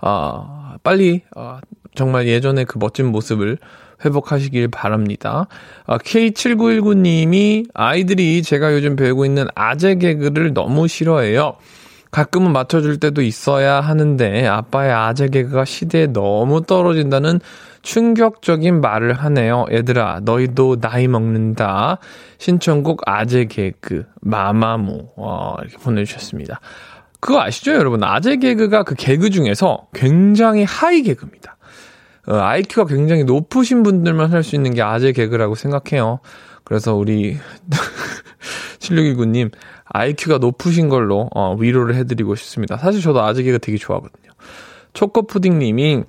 아, 0.00 0.76
빨리, 0.82 1.22
아, 1.34 1.60
정말 1.94 2.26
예전의 2.26 2.64
그 2.64 2.78
멋진 2.78 3.06
모습을 3.06 3.58
회복하시길 4.04 4.68
바랍니다. 4.68 5.46
아, 5.86 5.98
K7919님이 5.98 7.68
아이들이 7.74 8.42
제가 8.42 8.74
요즘 8.74 8.96
배우고 8.96 9.24
있는 9.24 9.46
아재 9.54 9.96
개그를 9.96 10.54
너무 10.54 10.88
싫어해요. 10.88 11.56
가끔은 12.10 12.52
맞춰줄 12.52 13.00
때도 13.00 13.22
있어야 13.22 13.80
하는데 13.80 14.46
아빠의 14.46 14.92
아재 14.92 15.28
개그가 15.28 15.64
시대에 15.64 16.06
너무 16.06 16.62
떨어진다는 16.62 17.40
충격적인 17.86 18.80
말을 18.80 19.12
하네요. 19.12 19.64
얘들아, 19.70 20.22
너희도 20.24 20.80
나이 20.80 21.06
먹는다. 21.06 21.98
신청곡 22.36 23.02
아재 23.06 23.44
개그, 23.44 24.06
마마무. 24.20 25.10
와, 25.14 25.56
이렇게 25.60 25.76
보내주셨습니다. 25.78 26.58
그거 27.20 27.40
아시죠, 27.40 27.74
여러분? 27.74 28.02
아재 28.02 28.38
개그가 28.38 28.82
그 28.82 28.96
개그 28.96 29.30
중에서 29.30 29.86
굉장히 29.94 30.64
하이 30.64 31.02
개그입니다. 31.02 31.56
어, 32.26 32.34
IQ가 32.34 32.86
굉장히 32.86 33.22
높으신 33.22 33.84
분들만 33.84 34.32
할 34.32 34.42
수 34.42 34.56
있는 34.56 34.74
게 34.74 34.82
아재 34.82 35.12
개그라고 35.12 35.54
생각해요. 35.54 36.18
그래서 36.64 36.96
우리 36.96 37.38
7619님 38.80 39.52
IQ가 39.84 40.38
높으신 40.38 40.88
걸로 40.88 41.30
어, 41.36 41.54
위로를 41.54 41.94
해드리고 41.94 42.34
싶습니다. 42.34 42.78
사실 42.78 43.00
저도 43.00 43.22
아재 43.22 43.44
개그 43.44 43.60
되게 43.60 43.78
좋아하거든요. 43.78 44.32
초코푸딩님이 44.92 46.02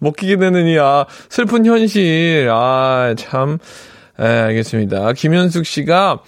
먹히게 0.00 0.36
되는 0.36 0.66
이 0.66 0.78
아, 0.78 1.06
슬픈 1.30 1.64
현실. 1.64 2.50
아, 2.52 3.14
참. 3.16 3.58
에, 4.18 4.24
알겠습니다. 4.26 5.12
김현숙 5.14 5.64
씨가 5.64 6.20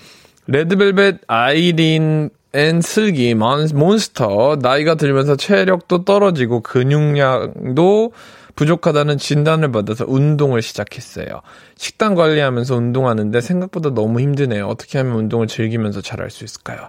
레드벨벳 0.49 1.21
아이린 1.27 2.31
and 2.55 2.81
슬기 2.81 3.35
몬스터 3.35 4.59
나이가 4.63 4.95
들면서 4.95 5.37
체력도 5.37 6.05
떨어지고 6.05 6.63
근육량도 6.63 8.13
부족하다는 8.57 9.19
진단을 9.19 9.71
받아서 9.71 10.05
운동을 10.09 10.63
시작했어요. 10.63 11.43
식단 11.77 12.15
관리하면서 12.15 12.75
운동하는데 12.75 13.41
생각보다 13.41 13.91
너무 13.91 14.21
힘드네요. 14.21 14.67
어떻게 14.67 14.99
하면 14.99 15.15
운동을 15.17 15.47
즐기면서 15.47 16.01
잘할 16.01 16.31
수 16.31 16.45
있을까요? 16.45 16.89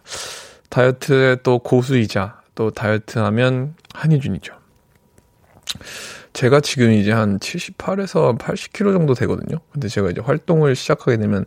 다이어트의 0.70 1.40
또 1.44 1.60
고수이자 1.60 2.40
또 2.56 2.72
다이어트 2.72 3.20
하면 3.20 3.76
한희준이죠. 3.94 4.54
제가 6.32 6.62
지금 6.62 6.92
이제 6.92 7.12
한 7.12 7.38
78에서 7.40 8.38
80kg 8.40 8.94
정도 8.94 9.14
되거든요. 9.14 9.60
근데 9.74 9.90
제가 9.90 10.10
이제 10.10 10.22
활동을 10.22 10.76
시작하게 10.76 11.18
되면 11.18 11.46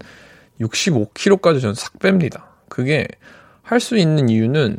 65kg까지 0.61 1.61
저는 1.61 1.75
싹 1.75 1.99
뺍니다. 1.99 2.43
그게 2.69 3.07
할 3.63 3.81
수 3.81 3.97
있는 3.97 4.29
이유는 4.29 4.79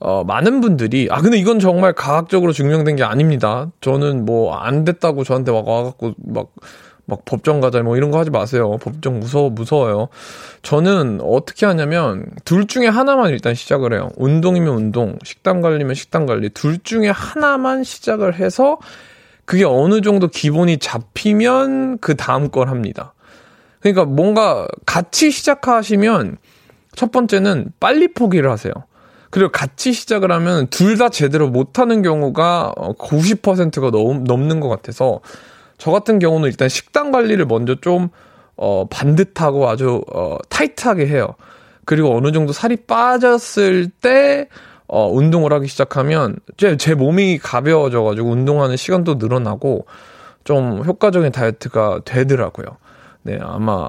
어, 0.00 0.22
많은 0.22 0.60
분들이, 0.60 1.08
아, 1.10 1.20
근데 1.20 1.38
이건 1.38 1.58
정말 1.58 1.92
과학적으로 1.92 2.52
증명된 2.52 2.96
게 2.96 3.02
아닙니다. 3.02 3.70
저는 3.80 4.24
뭐, 4.24 4.54
안 4.54 4.84
됐다고 4.84 5.24
저한테 5.24 5.50
막 5.50 5.66
와갖고, 5.66 6.14
막, 6.18 6.52
막 7.04 7.24
법정 7.24 7.60
가자, 7.60 7.82
뭐 7.82 7.96
이런 7.96 8.12
거 8.12 8.18
하지 8.18 8.30
마세요. 8.30 8.76
법정 8.80 9.18
무서워, 9.18 9.50
무서워요. 9.50 10.08
저는 10.62 11.20
어떻게 11.20 11.66
하냐면, 11.66 12.26
둘 12.44 12.68
중에 12.68 12.86
하나만 12.86 13.30
일단 13.30 13.54
시작을 13.54 13.92
해요. 13.92 14.10
운동이면 14.16 14.72
운동, 14.72 15.18
식단 15.24 15.62
관리면 15.62 15.94
식단 15.94 16.26
관리. 16.26 16.48
둘 16.50 16.78
중에 16.78 17.08
하나만 17.08 17.82
시작을 17.82 18.34
해서, 18.34 18.78
그게 19.46 19.64
어느 19.64 20.00
정도 20.00 20.28
기본이 20.28 20.78
잡히면 20.78 21.98
그 21.98 22.14
다음 22.14 22.50
걸 22.50 22.68
합니다. 22.68 23.14
그러니까 23.80 24.04
뭔가 24.04 24.66
같이 24.86 25.30
시작하시면, 25.30 26.38
첫 26.94 27.12
번째는 27.12 27.72
빨리 27.78 28.08
포기를 28.08 28.50
하세요. 28.50 28.72
그리고 29.30 29.50
같이 29.52 29.92
시작을 29.92 30.32
하면 30.32 30.66
둘 30.68 30.96
다 30.96 31.10
제대로 31.10 31.48
못하는 31.48 32.02
경우가 32.02 32.74
90%가 32.98 33.90
넘, 33.90 34.24
넘는 34.24 34.58
것 34.58 34.68
같아서 34.68 35.20
저 35.76 35.92
같은 35.92 36.18
경우는 36.18 36.48
일단 36.48 36.68
식단 36.68 37.12
관리를 37.12 37.46
먼저 37.46 37.76
좀 37.80 38.08
어, 38.56 38.86
반듯하고 38.88 39.68
아주 39.68 40.02
어, 40.12 40.38
타이트하게 40.48 41.06
해요. 41.06 41.34
그리고 41.84 42.16
어느 42.16 42.32
정도 42.32 42.52
살이 42.52 42.76
빠졌을 42.76 43.88
때 43.88 44.48
어, 44.88 45.06
운동을 45.08 45.52
하기 45.52 45.68
시작하면 45.68 46.36
제, 46.56 46.76
제 46.76 46.94
몸이 46.94 47.38
가벼워져가지고 47.38 48.28
운동하는 48.30 48.76
시간도 48.76 49.14
늘어나고 49.16 49.86
좀 50.42 50.82
효과적인 50.84 51.30
다이어트가 51.30 52.00
되더라고요. 52.04 52.66
네, 53.22 53.38
아마 53.40 53.88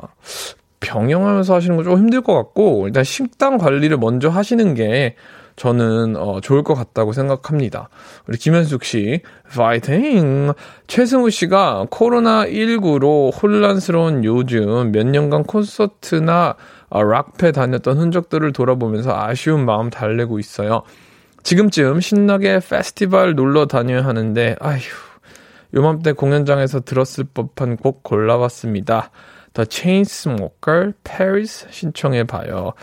병영하면서 0.80 1.54
하시는 1.54 1.76
건 1.76 1.86
좀 1.86 1.98
힘들 1.98 2.22
것 2.22 2.34
같고 2.36 2.88
일단 2.88 3.04
식단 3.04 3.58
관리를 3.58 3.98
먼저 3.98 4.30
하시는 4.30 4.74
게 4.74 5.16
저는 5.56 6.16
어, 6.16 6.40
좋을 6.40 6.64
것 6.64 6.74
같다고 6.74 7.12
생각합니다. 7.12 7.90
우리 8.28 8.38
김현숙 8.38 8.86
씨, 8.86 9.22
파이팅! 9.54 10.54
최승우 10.88 11.30
씨가 11.30 11.88
코로나19로 11.92 13.34
혼란스러운 13.44 14.24
요즘 14.24 14.94
몇 14.94 15.06
년간 15.06 15.44
콘서트나 15.44 16.56
어, 16.90 17.04
락페 17.04 17.52
다녔던 17.52 17.98
흔적들을 17.98 18.54
돌아보면서 18.54 19.14
아쉬운 19.14 19.66
마음 19.66 19.90
달래고 19.90 20.40
있어요. 20.40 20.84
지금쯤 21.44 22.00
신나게 22.00 22.60
페스티벌 22.68 23.36
놀러 23.36 23.66
다녀야 23.66 24.06
하는데, 24.06 24.56
아휴, 24.62 24.80
요맘때 25.74 26.14
공연장에서 26.14 26.82
들었을 26.82 27.26
법한 27.34 27.78
곡 27.78 28.04
골라봤습니다. 28.04 29.12
The 29.54 29.68
Chainsmoker 29.70 30.94
Paris 31.04 31.68
신청해봐요. 31.70 32.74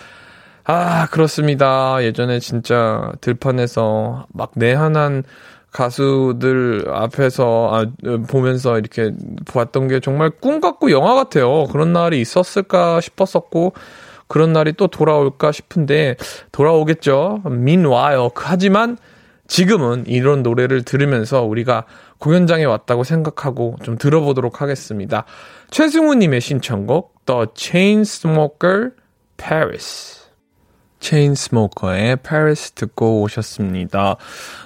아, 0.64 1.06
그렇습니다. 1.06 2.02
예전에 2.02 2.40
진짜 2.40 3.12
들판에서 3.20 4.26
막 4.32 4.52
내한한 4.56 5.22
가수들 5.70 6.86
앞에서 6.90 7.70
아, 7.72 7.86
보면서 8.28 8.78
이렇게 8.78 9.12
보았던 9.44 9.88
게 9.88 10.00
정말 10.00 10.30
꿈 10.30 10.60
같고 10.60 10.90
영화 10.90 11.14
같아요. 11.14 11.64
그런 11.64 11.92
날이 11.92 12.20
있었을까 12.20 13.00
싶었었고 13.00 13.74
그런 14.26 14.52
날이 14.52 14.72
또 14.72 14.88
돌아올까 14.88 15.52
싶은데 15.52 16.16
돌아오겠죠. 16.50 17.42
Meanwhile 17.46 18.30
하지만 18.34 18.96
지금은 19.46 20.04
이런 20.06 20.42
노래를 20.42 20.82
들으면서 20.82 21.42
우리가 21.42 21.84
공연장에 22.18 22.64
왔다고 22.64 23.04
생각하고 23.04 23.76
좀 23.82 23.98
들어보도록 23.98 24.60
하겠습니다. 24.60 25.24
최승우님의 25.70 26.40
신청곡 26.40 27.26
The 27.26 27.46
Chainsmoker 27.54 28.90
Paris. 29.36 30.26
체인스모커의 30.98 32.16
Paris 32.16 32.72
듣고 32.72 33.22
오셨습니다. 33.22 34.16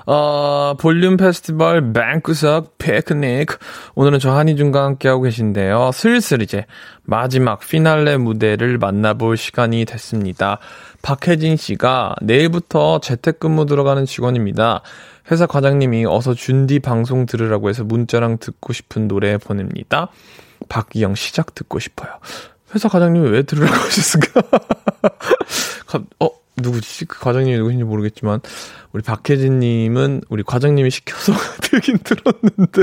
어, 0.07 0.74
볼륨 0.81 1.16
페스티벌 1.16 1.93
방구석 1.93 2.79
피크닉. 2.79 3.59
오늘은 3.95 4.18
저 4.20 4.31
한희준과 4.33 4.85
함께하고 4.85 5.22
계신데요. 5.22 5.91
슬슬 5.93 6.43
이제 6.43 6.66
마지막 7.03 7.61
피날레 7.61 8.16
무대를 8.16 8.79
만나볼 8.79 9.37
시간이 9.37 9.85
됐습니다. 9.85 10.59
박혜진 11.03 11.57
씨가 11.57 12.14
내일부터 12.22 13.01
재택근무 13.01 13.66
들어가는 13.66 14.07
직원입니다. 14.07 14.83
회사 15.31 15.47
과장님이 15.47 16.07
어서 16.07 16.35
준디 16.35 16.81
방송 16.81 17.27
들으라고 17.27 17.68
해서 17.68 17.85
문자랑 17.85 18.39
듣고 18.39 18.73
싶은 18.73 19.09
노래 19.09 19.39
보냅니다. 19.39 20.09
박기영 20.68 21.14
시작 21.14 21.55
듣고 21.55 21.79
싶어요. 21.79 22.11
회사 22.75 22.89
과장님이 22.89 23.29
왜 23.31 23.43
들으라고 23.43 23.75
하셨을까? 23.75 24.43
어, 26.21 26.29
누구지? 26.57 27.07
그 27.07 27.18
과장님이 27.21 27.57
누구신지 27.59 27.85
모르겠지만, 27.85 28.41
우리 28.93 29.03
박혜진님은 29.03 30.23
우리 30.29 30.43
과장님이 30.43 30.91
시켜서 30.91 31.33
들긴 31.62 31.99
들었는데, 31.99 32.83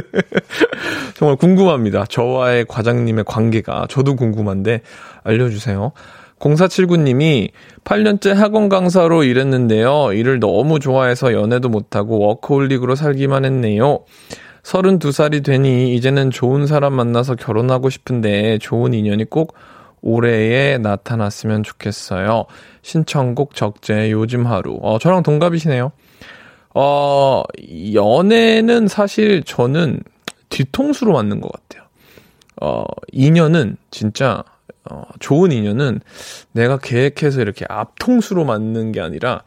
정말 1.16 1.38
궁금합니다. 1.38 2.06
저와의 2.06 2.66
과장님의 2.68 3.24
관계가, 3.26 3.88
저도 3.90 4.16
궁금한데, 4.16 4.82
알려주세요. 5.24 5.92
0479님이 6.40 7.50
8년째 7.84 8.34
학원 8.34 8.70
강사로 8.70 9.24
일했는데요. 9.24 10.14
일을 10.14 10.40
너무 10.40 10.80
좋아해서 10.80 11.34
연애도 11.34 11.70
못하고 11.70 12.20
워크홀릭으로 12.20 12.96
살기만 12.96 13.46
했네요. 13.46 14.04
32살이 14.64 15.44
되니 15.44 15.96
이제는 15.96 16.30
좋은 16.30 16.68
사람 16.68 16.94
만나서 16.94 17.36
결혼하고 17.36 17.90
싶은데 17.90 18.58
좋은 18.60 18.94
인연이 18.94 19.24
꼭 19.24 19.54
올해에 20.02 20.78
나타났으면 20.78 21.64
좋겠어요. 21.64 22.46
신청곡 22.82 23.56
적재 23.56 24.12
요즘 24.12 24.46
하루. 24.46 24.78
어, 24.82 25.00
저랑 25.00 25.24
동갑이시네요. 25.24 25.92
어, 26.76 27.44
연애는 27.94 28.88
사실 28.88 29.44
저는 29.44 30.02
뒤통수로 30.50 31.14
맞는 31.14 31.42
것 31.42 31.52
같아요. 31.52 31.88
어, 32.62 32.84
인연은 33.12 33.78
진짜, 33.90 34.44
어, 34.90 35.04
좋은 35.20 35.52
인연은 35.52 36.00
내가 36.52 36.78
계획해서 36.78 37.42
이렇게 37.42 37.66
앞통수로 37.68 38.46
맞는 38.46 38.92
게 38.92 39.02
아니라 39.02 39.44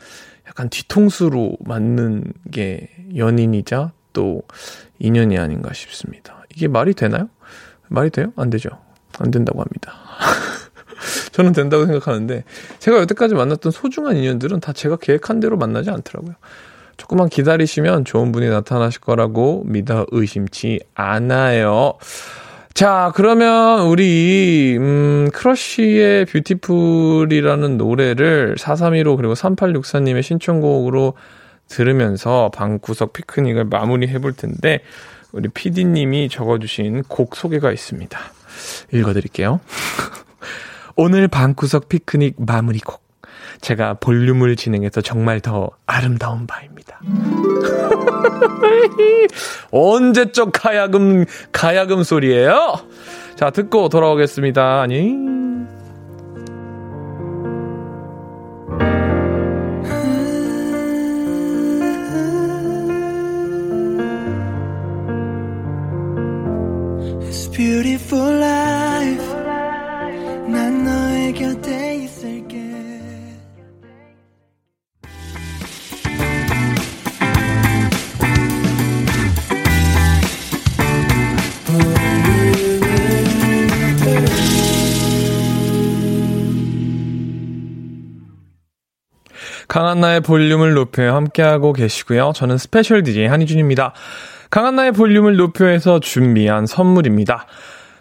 약간 0.47 0.69
뒤통수로 0.69 1.57
맞는 1.61 2.33
게 2.51 2.89
연인이자 3.17 3.93
또 4.13 4.43
인연이 4.99 5.39
아닌가 5.39 5.73
싶습니다. 5.73 6.45
이게 6.55 6.69
말이 6.69 6.95
되나요? 6.95 7.29
말이 7.89 8.11
돼요? 8.11 8.33
안 8.37 8.51
되죠. 8.51 8.71
안 9.19 9.31
된다고 9.31 9.61
합니다. 9.61 9.93
저는 11.33 11.53
된다고 11.53 11.87
생각하는데 11.87 12.45
제가 12.79 12.99
여태까지 12.99 13.35
만났던 13.35 13.73
소중한 13.73 14.17
인연들은 14.17 14.61
다 14.61 14.73
제가 14.73 14.97
계획한 14.97 15.41
대로 15.41 15.57
만나지 15.57 15.91
않더라고요. 15.91 16.35
조금만 16.97 17.31
기다리시면 17.31 18.05
좋은 18.05 18.31
분이 18.31 18.49
나타나실 18.51 19.01
거라고 19.01 19.65
믿어 19.67 20.07
의심치 20.11 20.81
않아요. 20.95 21.95
자, 22.75 23.13
그러면 23.15 23.89
우리, 23.89 24.77
음, 24.79 25.29
크러쉬의 25.33 26.25
Beautiful이라는 26.27 27.77
노래를 27.77 28.57
4315 28.59 29.17
그리고 29.17 29.35
3864님의 29.35 30.23
신청곡으로 30.23 31.15
들으면서 31.69 32.51
방구석 32.55 33.13
피크닉을 33.13 33.65
마무리해 33.65 34.19
볼 34.19 34.33
텐데, 34.33 34.81
우리 35.33 35.49
PD님이 35.49 36.29
적어주신 36.29 37.05
곡 37.05 37.37
소개가 37.37 37.71
있습니다. 37.71 38.19
읽어드릴게요. 38.93 39.61
오늘 40.97 41.29
방구석 41.29 41.89
피크닉 41.89 42.37
마무리 42.39 42.79
곡. 42.81 43.10
제가 43.61 43.95
볼륨을 43.95 44.57
진행해서 44.57 45.01
정말 45.01 45.41
더 45.41 45.71
아름다운 45.87 46.47
바입니다. 46.47 47.01
언제적 49.71 50.51
가야금, 50.53 51.25
가야금 51.53 52.03
소리예요? 52.03 52.81
자, 53.37 53.51
듣고 53.51 53.89
돌아오겠습니다. 53.89 54.81
아니. 54.81 55.31
beautiful. 67.61 68.31
강한나의 89.71 90.21
볼륨을 90.23 90.75
높여 90.75 91.15
함께하고 91.15 91.73
계시고요. 91.73 92.33
저는 92.35 92.59
special 92.59 93.05
DJ 93.05 93.27
한희준입니다. 93.27 93.93
강한나의 94.51 94.91
볼륨을 94.91 95.37
높여서 95.37 96.01
준비한 96.01 96.67
선물입니다. 96.67 97.47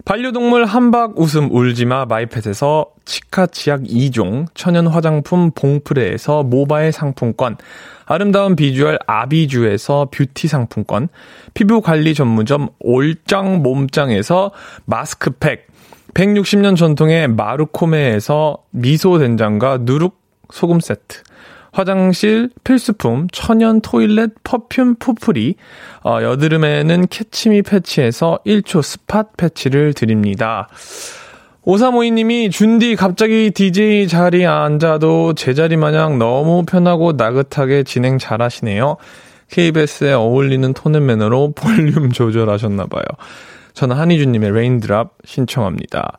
반려동물 0.03 0.65
한박 0.65 1.19
웃음 1.19 1.51
울지마 1.51 2.07
마이펫에서 2.07 2.87
치카 3.05 3.45
치약 3.45 3.83
2종, 3.83 4.47
천연 4.55 4.87
화장품 4.87 5.51
봉프레에서 5.51 6.41
모바일 6.41 6.91
상품권, 6.91 7.55
아름다운 8.05 8.55
비주얼 8.55 8.97
아비주에서 9.05 10.07
뷰티 10.11 10.47
상품권, 10.47 11.07
피부 11.53 11.81
관리 11.81 12.15
전문점 12.15 12.69
올짱 12.79 13.61
몸짱에서 13.61 14.53
마스크팩, 14.85 15.67
160년 16.15 16.75
전통의 16.75 17.27
마루코메에서 17.27 18.57
미소 18.71 19.19
된장과 19.19 19.81
누룩 19.81 20.17
소금 20.51 20.79
세트, 20.79 21.29
화장실 21.71 22.49
필수품 22.63 23.27
천연 23.31 23.81
toilet 23.81 24.31
perfume 24.43 24.95
포프리 24.95 25.55
어, 26.03 26.19
여드름에는 26.21 27.07
캐치미 27.07 27.61
패치에서 27.61 28.39
1초 28.45 28.81
spot 28.81 29.23
patch를 29.37 29.93
드립니다. 29.93 30.67
오사모이님이 31.63 32.49
준디 32.49 32.95
갑자기 32.95 33.51
DJ 33.51 34.07
자리에 34.07 34.45
앉아도 34.45 35.33
제자리 35.33 35.77
마냥 35.77 36.17
너무 36.17 36.63
편하고 36.65 37.11
나긋하게 37.11 37.83
진행 37.83 38.17
잘하시네요. 38.17 38.97
KBS에 39.49 40.13
어울리는 40.13 40.73
tone 40.73 40.91
and 40.91 41.05
manner로 41.05 41.53
볼륨 41.53 42.11
조절하셨나봐요. 42.11 43.03
저는 43.73 43.95
한희준님의 43.95 44.51
Raindrop 44.51 45.13
신청합니다. 45.25 46.17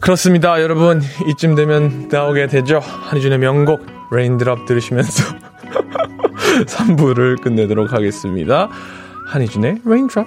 그렇습니다, 0.00 0.60
여러분. 0.62 1.00
이쯤 1.28 1.54
되면 1.54 2.08
나오게 2.10 2.46
되죠. 2.48 2.78
한희준의 2.78 3.38
명곡 3.38 3.84
Raindrop 4.12 4.66
들으시면서 4.66 5.24
3부를 6.66 7.40
끝내도록 7.42 7.92
하겠습니다. 7.92 8.68
한희준의 9.28 9.80
Raindrop. 9.84 10.26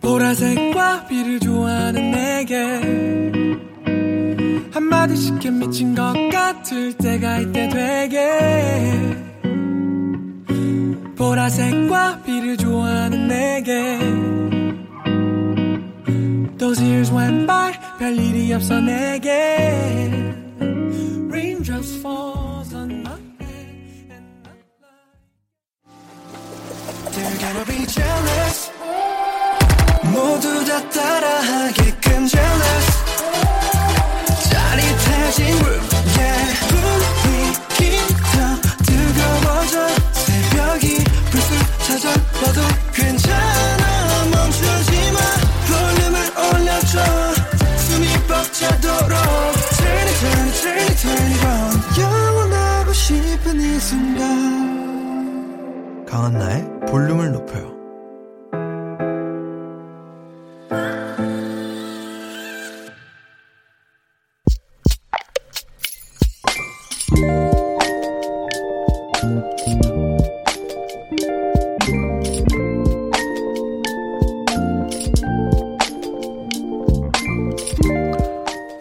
보라색과 0.00 1.06
비를 1.06 1.38
좋아하는 1.40 2.10
내게 2.10 2.80
한마디씩 4.72 5.44
해 5.44 5.50
미친 5.50 5.94
것 5.94 6.12
같을 6.32 6.92
때가 6.96 7.38
있대 7.38 7.68
되게 7.68 9.16
보라색과 11.16 12.22
비를 12.24 12.56
좋아하는 12.56 13.28
내게 13.28 13.98
Those 16.58 16.80
years 16.80 17.10
went 17.10 17.46
by 17.46 17.72
별일이 17.98 18.52
없어 18.52 18.80
내게 18.80 19.30
Raindrops 21.30 21.96
falls 22.00 22.74
on 22.74 23.02
my 23.02 23.10
head 23.40 24.10
and 24.10 24.26
my 24.44 24.54
life 24.82 25.18
They're 27.12 27.38
gonna 27.38 27.64
be 27.66 27.86
jealous 27.86 28.70
모두 30.04 30.64
다 30.64 30.88
따라하게끔 30.90 32.26
jealous 32.28 32.86
짜릿해진 34.50 35.46
room 35.64 35.84
yeah 36.18 36.46
분위기 36.68 37.98
더 38.32 38.36
뜨거워져 38.84 39.74
새벽이 40.12 41.04
불쑥 41.30 41.50
찾아와도 41.86 42.60
싶은 53.12 53.60
이 53.60 53.78
순간 53.78 54.32
강한나의 56.06 56.64
볼륨을 56.88 57.32
높여요. 57.32 57.70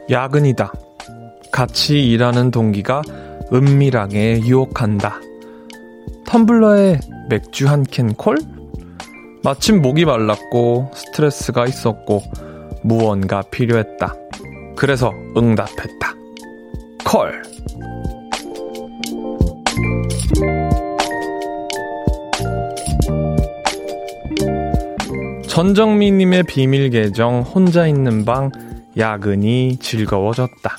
야근이다. 0.10 0.74
같이 1.52 2.04
일하는 2.10 2.52
동기가 2.52 3.02
은밀하게 3.54 4.42
유혹한다. 4.46 5.20
텀블러에 6.26 7.00
맥주 7.30 7.68
한 7.68 7.84
캔 7.84 8.14
콜? 8.14 8.38
마침 9.44 9.82
목이 9.82 10.06
말랐고 10.06 10.92
스트레스가 10.94 11.66
있었고 11.66 12.22
무언가 12.84 13.42
필요했다. 13.42 14.16
그래서 14.76 15.12
응답했다. 15.36 16.14
콜. 17.06 17.42
전정미님의 25.48 26.44
비밀 26.44 26.90
계정 26.90 27.42
혼자 27.42 27.86
있는 27.88 28.24
방 28.26 28.52
야근이 28.98 29.78
즐거워졌다. 29.80 30.78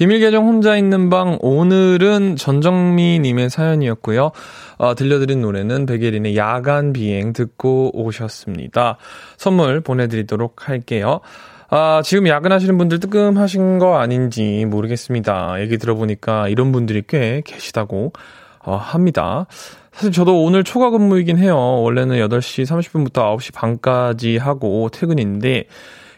비밀 0.00 0.18
계정 0.20 0.46
혼자 0.46 0.78
있는 0.78 1.10
방 1.10 1.36
오늘은 1.42 2.36
전정미님의 2.36 3.50
사연이었고요. 3.50 4.30
어, 4.78 4.94
들려드린 4.94 5.42
노래는 5.42 5.84
백예린의 5.84 6.38
야간 6.38 6.94
비행 6.94 7.34
듣고 7.34 7.90
오셨습니다. 7.92 8.96
선물 9.36 9.82
보내드리도록 9.82 10.70
할게요. 10.70 11.20
아, 11.68 12.00
지금 12.02 12.28
야근하시는 12.28 12.78
분들 12.78 12.98
뜨끔하신 12.98 13.78
거 13.78 13.98
아닌지 13.98 14.64
모르겠습니다. 14.64 15.60
얘기 15.60 15.76
들어보니까 15.76 16.48
이런 16.48 16.72
분들이 16.72 17.02
꽤 17.06 17.42
계시다고 17.44 18.14
어, 18.60 18.76
합니다. 18.76 19.44
사실 19.92 20.12
저도 20.12 20.42
오늘 20.42 20.64
초과 20.64 20.88
근무이긴 20.88 21.36
해요. 21.36 21.58
원래는 21.58 22.16
8시 22.26 22.64
30분부터 22.64 23.36
9시 23.36 23.52
반까지 23.52 24.38
하고 24.38 24.88
퇴근인데 24.88 25.66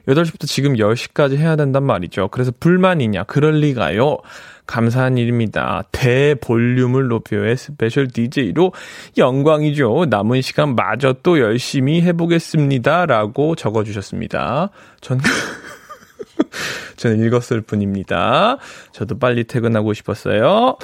8시부터 0.09 0.46
지금 0.46 0.74
10시까지 0.74 1.36
해야 1.36 1.57
된단 1.57 1.84
말이죠. 1.84 2.28
그래서 2.28 2.53
불만이냐? 2.59 3.24
그럴 3.24 3.61
리가요. 3.61 4.18
감사한 4.66 5.18
일입니다. 5.18 5.84
대볼륨을 5.92 7.09
높여의 7.09 7.57
special 7.56 8.08
DJ로 8.09 8.72
영광이죠. 9.18 10.07
남은 10.09 10.40
시간 10.40 10.74
마저 10.74 11.14
또 11.22 11.40
열심히 11.40 12.00
해보겠습니다. 12.03 13.07
라고 13.07 13.55
적어주셨습니다. 13.55 14.70
전, 15.00 15.20
저는 16.96 17.24
읽었을 17.26 17.61
뿐입니다. 17.62 18.59
저도 18.92 19.18
빨리 19.18 19.44
퇴근하고 19.44 19.92
싶었어요. 19.92 20.76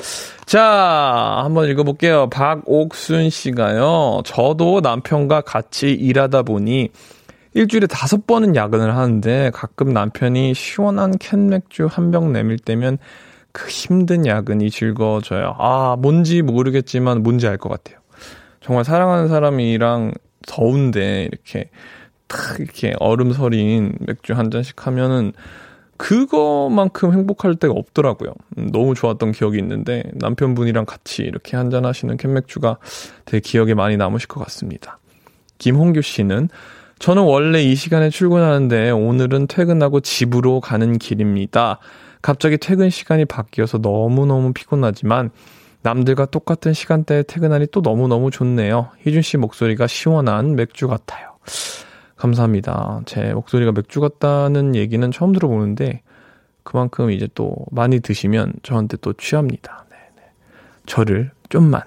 자, 0.45 1.41
한번 1.45 1.69
읽어볼게요. 1.69 2.29
박옥순 2.31 3.31
씨가요. 3.31 4.23
저도 4.25 4.81
남편과 4.81 5.43
같이 5.43 5.93
일하다 5.93 6.43
보니 6.43 6.91
일주일에 7.55 7.86
다섯 7.86 8.26
번은 8.26 8.57
야근을 8.57 8.94
하는데 8.96 9.51
가끔 9.55 9.92
남편이 9.92 10.55
시원한 10.55 11.12
캔 11.18 11.49
맥주 11.49 11.86
한 11.86 12.11
병 12.11 12.32
내밀 12.32 12.59
때면 12.59 12.99
그 13.53 13.68
힘든 13.68 14.26
야근이 14.26 14.70
즐거워져요. 14.70 15.55
아, 15.59 15.96
뭔지 15.99 16.42
모르겠지만 16.42 17.22
뭔지 17.22 17.46
알 17.49 17.57
것 17.59 17.68
같아요. 17.68 17.99
정말 18.61 18.84
사랑하는 18.84 19.28
사람이랑 19.28 20.12
더운데 20.46 21.24
이렇게 21.30 21.70
탁 22.26 22.61
이렇게 22.61 22.94
얼음 23.01 23.32
서린 23.32 23.94
맥주 24.01 24.34
한 24.34 24.51
잔씩 24.51 24.86
하면은 24.86 25.32
그거만큼 25.96 27.12
행복할 27.12 27.57
때가 27.57 27.74
없더라고요. 27.74 28.32
음, 28.59 28.70
너무 28.70 28.94
좋았던 28.94 29.32
기억이 29.32 29.59
있는데 29.59 30.05
남편분이랑 30.14 30.84
같이 30.84 31.22
이렇게 31.22 31.57
한잔 31.57 31.84
하시는 31.84 32.16
캔맥주가 32.16 32.78
되게 33.24 33.40
기억에 33.40 33.74
많이 33.74 33.96
남으실 33.96 34.28
것 34.28 34.40
같습니다. 34.44 34.99
김홍규 35.59 36.03
씨는 36.03 36.51
저는 36.99 37.22
원래 37.22 37.62
이 37.62 37.74
시간에 37.74 38.11
출근하는데 38.11 38.90
오늘은 38.90 39.46
퇴근하고 39.46 40.01
집으로 40.01 40.61
가는 40.61 40.99
길입니다. 40.99 41.78
갑자기 42.22 42.59
퇴근 42.59 42.90
시간이 42.90 43.24
바뀌어서 43.24 43.78
너무너무 43.78 44.53
피곤하지만 44.53 45.30
남들과 45.82 46.26
똑같은 46.26 46.72
시간대에 46.72 47.22
퇴근하니 47.22 47.68
또 47.70 47.80
너무너무 47.80 48.30
좋네요. 48.32 48.90
희준 49.07 49.22
씨 49.22 49.36
목소리가 49.36 49.86
시원한 49.86 50.57
맥주 50.57 50.88
같아요. 50.88 51.36
감사합니다. 52.16 53.03
제 53.07 53.32
목소리가 53.32 53.70
맥주 53.70 54.01
같다는 54.01 54.74
얘기는 54.74 55.09
처음 55.12 55.32
들어보는데 55.32 56.03
그만큼 56.64 57.12
이제 57.12 57.28
또 57.34 57.55
많이 57.70 58.01
드시면 58.01 58.55
저한테 58.64 58.96
또 59.01 59.12
취합니다. 59.12 59.86
네네. 59.88 60.05
네. 60.16 60.22
저를 60.86 61.30
좀만 61.49 61.82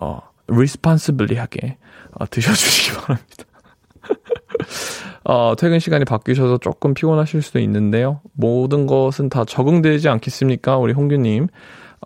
어 0.00 0.20
리스판스블리하게 0.46 1.76
어, 2.12 2.26
드셔주시기 2.30 2.96
바랍니다. 3.00 3.44
어, 5.24 5.54
퇴근 5.56 5.78
시간이 5.78 6.04
바뀌셔서 6.04 6.58
조금 6.58 6.94
피곤하실 6.94 7.42
수도 7.42 7.58
있는데요. 7.60 8.20
모든 8.32 8.86
것은 8.86 9.28
다 9.28 9.44
적응되지 9.44 10.08
않겠습니까? 10.08 10.76
우리 10.78 10.92
홍규님. 10.92 11.48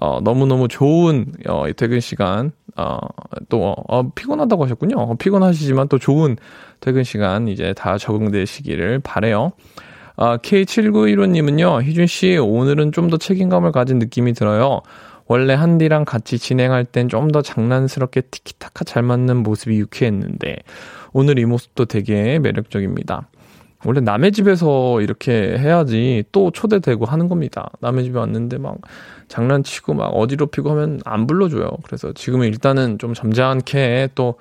어, 0.01 0.21
너무너무 0.21 0.69
좋은, 0.69 1.27
어, 1.49 1.65
퇴근 1.77 1.99
시간, 1.99 2.53
어, 2.77 2.99
또, 3.49 3.75
어, 3.89 4.09
피곤하다고 4.11 4.65
하셨군요. 4.65 4.95
어, 4.97 5.15
피곤하시지만 5.17 5.89
또 5.89 5.99
좋은 5.99 6.37
퇴근 6.79 7.03
시간 7.03 7.49
이제 7.49 7.75
다 7.77 7.99
적응되시기를 7.99 9.01
바래요 9.01 9.51
아, 10.17 10.37
K7915님은요, 10.37 11.83
희준씨, 11.83 12.39
오늘은 12.39 12.93
좀 12.93 13.09
더 13.11 13.17
책임감을 13.17 13.73
가진 13.73 13.99
느낌이 13.99 14.35
들어요. 14.35 14.83
원래 15.27 15.55
한디랑 15.55 16.05
같이 16.05 16.39
진행할 16.39 16.85
땐 16.85 17.09
좀 17.09 17.33
더 17.33 17.43
장난스럽게 17.43 18.23
티키타카 18.23 18.85
잘 18.85 19.03
맞는 19.03 19.39
모습이 19.39 19.79
유쾌했는데, 19.79 20.57
오늘 21.13 21.39
이 21.39 21.45
모습도 21.45 21.87
되게 21.87 22.39
매력적입니다. 22.39 23.29
원래 23.85 24.01
남의 24.01 24.33
집에서 24.33 25.01
이렇게 25.01 25.57
해야지 25.57 26.25
또 26.33 26.51
초대되고 26.51 27.05
하는 27.05 27.29
겁니다. 27.29 27.71
남의 27.81 28.05
집에 28.05 28.19
왔는데 28.19 28.59
막 28.59 28.79
장난치고 29.29 29.95
막 29.95 30.07
어지럽히고 30.09 30.71
하면 30.71 31.01
안 31.05 31.29
불러줘요. 31.29 31.71
그래서 31.85 32.13
지금은 32.13 32.49
일단은 32.49 32.99
좀 32.99 33.15
점잖게 33.15 34.09
또 34.17 34.35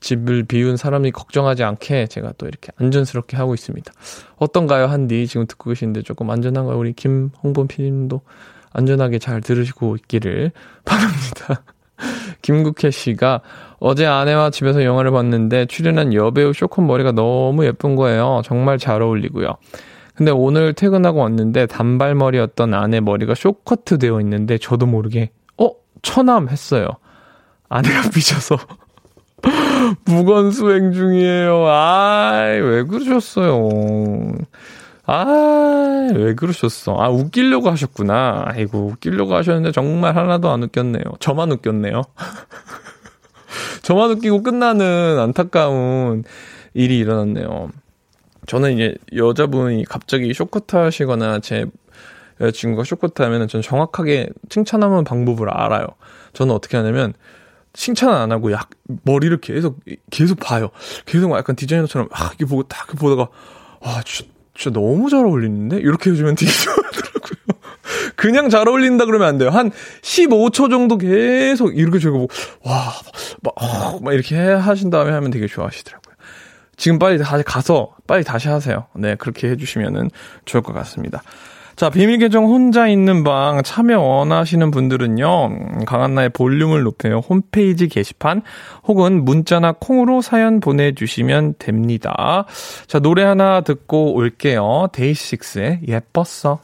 집을 0.00 0.44
비운 0.44 0.78
사람이 0.78 1.10
걱정하지 1.10 1.64
않게 1.64 2.06
제가 2.06 2.32
또 2.38 2.46
이렇게 2.46 2.72
안전스럽게 2.76 3.36
하고 3.36 3.52
있습니다. 3.52 3.92
어떤가요, 4.36 4.86
한디? 4.86 5.26
지금 5.26 5.46
듣고 5.46 5.70
계시는데 5.70 6.02
조금 6.02 6.30
안전한가요? 6.30 6.78
우리 6.78 6.94
김홍범 6.94 7.68
PD님도 7.68 8.22
안전하게 8.72 9.18
잘 9.18 9.42
들으시고 9.42 9.96
있기를 9.96 10.52
바랍니다. 10.86 11.62
김국혜 12.48 12.90
씨가 12.90 13.42
어제 13.78 14.06
아내와 14.06 14.48
집에서 14.48 14.82
영화를 14.82 15.10
봤는데 15.10 15.66
출연한 15.66 16.14
여배우 16.14 16.54
쇼컷 16.54 16.82
머리가 16.82 17.12
너무 17.12 17.66
예쁜 17.66 17.94
거예요. 17.94 18.40
정말 18.42 18.78
잘 18.78 19.02
어울리고요. 19.02 19.56
근데 20.14 20.30
오늘 20.30 20.72
퇴근하고 20.72 21.20
왔는데 21.20 21.66
단발머리였던 21.66 22.72
아내 22.72 23.00
머리가 23.00 23.34
쇼커트 23.34 23.98
되어 23.98 24.18
있는데 24.22 24.56
저도 24.56 24.86
모르게 24.86 25.30
어 25.58 25.72
처남 26.00 26.48
했어요. 26.48 26.88
아내가 27.68 28.08
삐져서 28.16 28.56
무건 30.06 30.50
수행 30.50 30.92
중이에요. 30.92 31.66
아이 31.66 32.60
왜 32.60 32.82
그러셨어요? 32.84 33.68
아, 35.10 36.10
왜 36.14 36.34
그러셨어? 36.34 36.94
아, 37.00 37.08
웃기려고 37.08 37.70
하셨구나. 37.70 38.44
아이고, 38.46 38.88
웃기려고 38.92 39.34
하셨는데 39.36 39.72
정말 39.72 40.14
하나도 40.14 40.50
안 40.50 40.62
웃겼네요. 40.62 41.02
저만 41.18 41.50
웃겼네요. 41.50 42.02
저만 43.82 44.10
웃기고 44.10 44.42
끝나는 44.42 45.18
안타까운 45.18 46.24
일이 46.74 46.98
일어났네요. 46.98 47.70
저는 48.46 48.74
이제 48.74 48.96
여자분이 49.16 49.86
갑자기 49.86 50.34
쇼커트 50.34 50.76
하시거나 50.76 51.40
제 51.40 51.64
여자친구가 52.42 52.84
쇼커트 52.84 53.22
하면은 53.22 53.48
전 53.48 53.62
정확하게 53.62 54.28
칭찬하는 54.50 55.04
방법을 55.04 55.48
알아요. 55.48 55.86
저는 56.34 56.54
어떻게 56.54 56.76
하냐면 56.76 57.14
칭찬 57.72 58.10
안 58.12 58.30
하고 58.30 58.52
약 58.52 58.68
머리를 59.04 59.40
계속 59.40 59.80
계속 60.10 60.38
봐요. 60.38 60.68
계속 61.06 61.34
약간 61.34 61.56
디자이너처럼 61.56 62.08
아 62.12 62.30
이게 62.34 62.44
보고 62.44 62.62
딱 62.64 62.88
보다가 62.88 63.28
와 63.80 64.02
진짜, 64.04 64.30
진짜 64.58 64.78
너무 64.78 65.08
잘 65.08 65.24
어울리는데 65.24 65.78
이렇게 65.78 66.10
해주면 66.10 66.34
되게 66.34 66.50
좋아하더라고요. 66.50 67.60
그냥 68.16 68.50
잘 68.50 68.68
어울린다 68.68 69.04
그러면 69.04 69.28
안 69.28 69.38
돼요. 69.38 69.50
한 69.50 69.70
15초 70.02 70.68
정도 70.68 70.98
계속 70.98 71.78
이렇게 71.78 72.00
저거 72.00 72.18
보고, 72.18 72.34
와, 72.64 72.92
막, 73.42 73.54
어, 73.56 74.00
막 74.00 74.12
이렇게 74.12 74.36
하신 74.36 74.90
다음에 74.90 75.12
하면 75.12 75.30
되게 75.30 75.46
좋아하시더라고요. 75.46 76.16
지금 76.76 76.98
빨리 76.98 77.18
다시 77.18 77.44
가서 77.44 77.94
빨리 78.08 78.24
다시 78.24 78.48
하세요. 78.48 78.86
네, 78.96 79.14
그렇게 79.14 79.48
해주시면은 79.48 80.10
좋을 80.44 80.62
것 80.64 80.72
같습니다. 80.72 81.22
자, 81.78 81.90
비밀 81.90 82.18
계정 82.18 82.46
혼자 82.46 82.88
있는 82.88 83.22
방 83.22 83.62
참여 83.62 84.00
원하시는 84.00 84.72
분들은요, 84.72 85.84
강한나의 85.86 86.30
볼륨을 86.30 86.82
높여요. 86.82 87.18
홈페이지 87.18 87.86
게시판 87.86 88.42
혹은 88.82 89.24
문자나 89.24 89.74
콩으로 89.78 90.20
사연 90.20 90.58
보내주시면 90.58 91.54
됩니다. 91.60 92.46
자, 92.88 92.98
노래 92.98 93.22
하나 93.22 93.60
듣고 93.60 94.14
올게요. 94.14 94.88
데이식스의 94.92 95.82
예뻤어. 95.86 96.58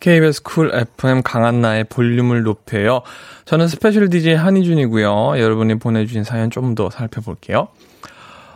KBS 0.00 0.42
쿨 0.42 0.70
FM 0.74 1.22
강한나의 1.22 1.84
볼륨을 1.84 2.42
높여요. 2.42 3.00
저는 3.46 3.66
special 3.66 4.10
DJ 4.10 4.34
한희준이고요. 4.34 5.40
여러분이 5.40 5.78
보내주신 5.78 6.22
사연 6.22 6.50
좀 6.50 6.74
더 6.74 6.90
살펴볼게요. 6.90 7.68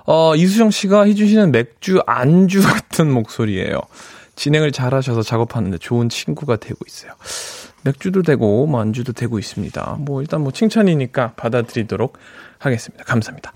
어, 0.04 0.36
이수정 0.36 0.70
씨가 0.70 1.04
해주시는 1.04 1.50
맥주 1.50 2.02
안주 2.06 2.60
같은 2.62 3.10
목소리예요. 3.10 3.80
진행을 4.36 4.72
잘 4.72 4.94
하셔서 4.94 5.22
작업하는데 5.22 5.78
좋은 5.78 6.08
친구가 6.08 6.56
되고 6.56 6.78
있어요. 6.86 7.12
맥주도 7.84 8.22
되고, 8.22 8.66
뭐 8.66 8.80
안주도 8.80 9.12
되고 9.12 9.38
있습니다. 9.38 9.96
뭐 10.00 10.20
일단 10.20 10.42
뭐 10.42 10.52
칭찬이니까 10.52 11.32
받아들이도록 11.36 12.16
하겠습니다. 12.58 13.04
감사합니다. 13.04 13.52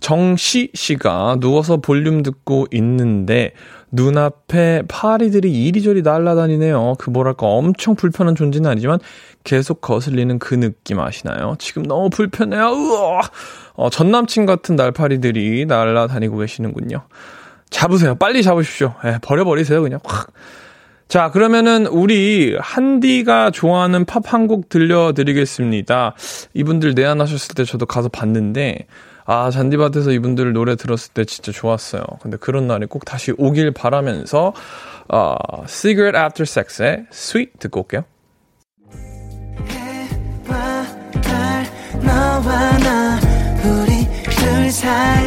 정씨 0.00 0.70
씨가 0.74 1.38
누워서 1.40 1.78
볼륨 1.78 2.22
듣고 2.22 2.66
있는데 2.70 3.52
눈앞에 3.90 4.82
파리들이 4.88 5.50
이리저리 5.64 6.02
날아다니네요. 6.02 6.94
그 6.98 7.10
뭐랄까 7.10 7.46
엄청 7.46 7.94
불편한 7.94 8.34
존재는 8.34 8.70
아니지만 8.70 8.98
계속 9.42 9.80
거슬리는 9.80 10.38
그 10.38 10.54
느낌 10.54 11.00
아시나요? 11.00 11.56
지금 11.58 11.82
너무 11.84 12.10
불편해요. 12.10 12.66
우와! 12.66 13.22
어, 13.74 13.90
전 13.90 14.10
남친 14.10 14.44
같은 14.44 14.76
날파리들이 14.76 15.66
날아다니고 15.66 16.38
계시는군요. 16.38 17.06
잡으세요. 17.70 18.14
빨리 18.14 18.42
잡으십시오. 18.42 18.94
예, 19.04 19.18
버려버리세요. 19.22 19.82
그냥 19.82 20.00
확. 20.04 20.28
자, 21.08 21.30
그러면은 21.30 21.86
우리 21.86 22.56
한디가 22.60 23.50
좋아하는 23.52 24.04
팝 24.04 24.32
한 24.34 24.48
곡 24.48 24.68
들려드리겠습니다. 24.68 26.14
이분들 26.54 26.94
내한하셨을 26.94 27.54
때 27.54 27.64
저도 27.64 27.86
가서 27.86 28.08
봤는데 28.08 28.86
아, 29.24 29.50
잔디밭에서 29.50 30.12
이분들 30.12 30.52
노래 30.52 30.76
들었을 30.76 31.12
때 31.12 31.24
진짜 31.24 31.50
좋았어요. 31.52 32.02
근데 32.22 32.36
그런 32.36 32.68
날이 32.68 32.86
꼭 32.86 33.04
다시 33.04 33.32
오길 33.36 33.72
바라면서, 33.72 34.52
어, 35.08 35.34
Cigarette 35.66 36.20
After 36.20 36.42
Sex의 36.44 37.06
Sweet 37.10 37.52
듣고 37.58 37.80
올게요. 37.80 38.04
너와 42.04 42.78
나 42.78 43.18
우리 43.64 44.06
둘 44.30 44.70
사이 44.70 45.26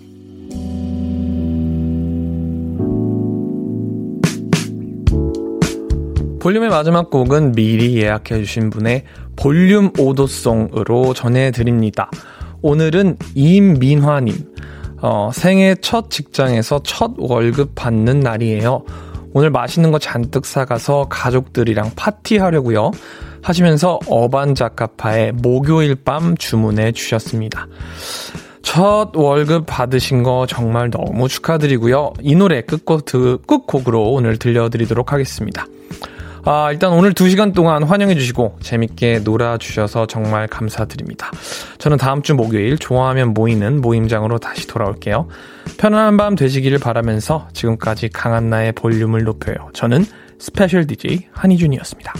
볼륨의 6.41 6.71
마지막 6.71 7.11
곡은 7.11 7.51
미리 7.51 7.97
예약해주신 8.01 8.71
분의 8.71 9.03
볼륨 9.35 9.91
오더송으로 9.99 11.13
전해드립니다. 11.13 12.09
오늘은 12.63 13.17
임민화님, 13.35 14.55
어, 15.03 15.29
생애 15.31 15.75
첫 15.79 16.09
직장에서 16.09 16.81
첫 16.83 17.11
월급 17.19 17.73
받는 17.75 18.21
날이에요. 18.21 18.83
오늘 19.33 19.51
맛있는 19.51 19.91
거 19.91 19.99
잔뜩 19.99 20.47
사가서 20.47 21.09
가족들이랑 21.11 21.91
파티하려고요. 21.95 22.89
하시면서 23.43 23.99
어반자카파의 24.07 25.33
목요일 25.33 25.93
밤 25.93 26.35
주문해 26.35 26.93
주셨습니다. 26.93 27.67
첫 28.63 29.11
월급 29.13 29.65
받으신 29.67 30.23
거 30.23 30.47
정말 30.47 30.89
너무 30.89 31.27
축하드리고요. 31.27 32.13
이 32.21 32.33
노래 32.33 32.61
끝곡, 32.61 33.05
끝곡으로 33.05 34.11
오늘 34.11 34.37
들려드리도록 34.37 35.13
하겠습니다. 35.13 35.67
아, 36.43 36.71
일단 36.71 36.93
오늘 36.93 37.13
2시간 37.13 37.53
동안 37.53 37.83
환영해주시고 37.83 38.57
재밌게 38.61 39.19
놀아주셔서 39.19 40.07
정말 40.07 40.47
감사드립니다. 40.47 41.31
저는 41.77 41.97
다음 41.97 42.21
주 42.21 42.33
목요일 42.33 42.77
좋아하면 42.77 43.33
모이는 43.33 43.81
모임장으로 43.81 44.39
다시 44.39 44.67
돌아올게요. 44.67 45.27
편안한 45.77 46.17
밤 46.17 46.35
되시기를 46.35 46.79
바라면서 46.79 47.47
지금까지 47.53 48.09
강한나의 48.09 48.71
볼륨을 48.73 49.23
높여요. 49.23 49.69
저는 49.73 50.05
special 50.39 50.87
DJ 50.87 51.27
한희준이었습니다. 51.31 52.13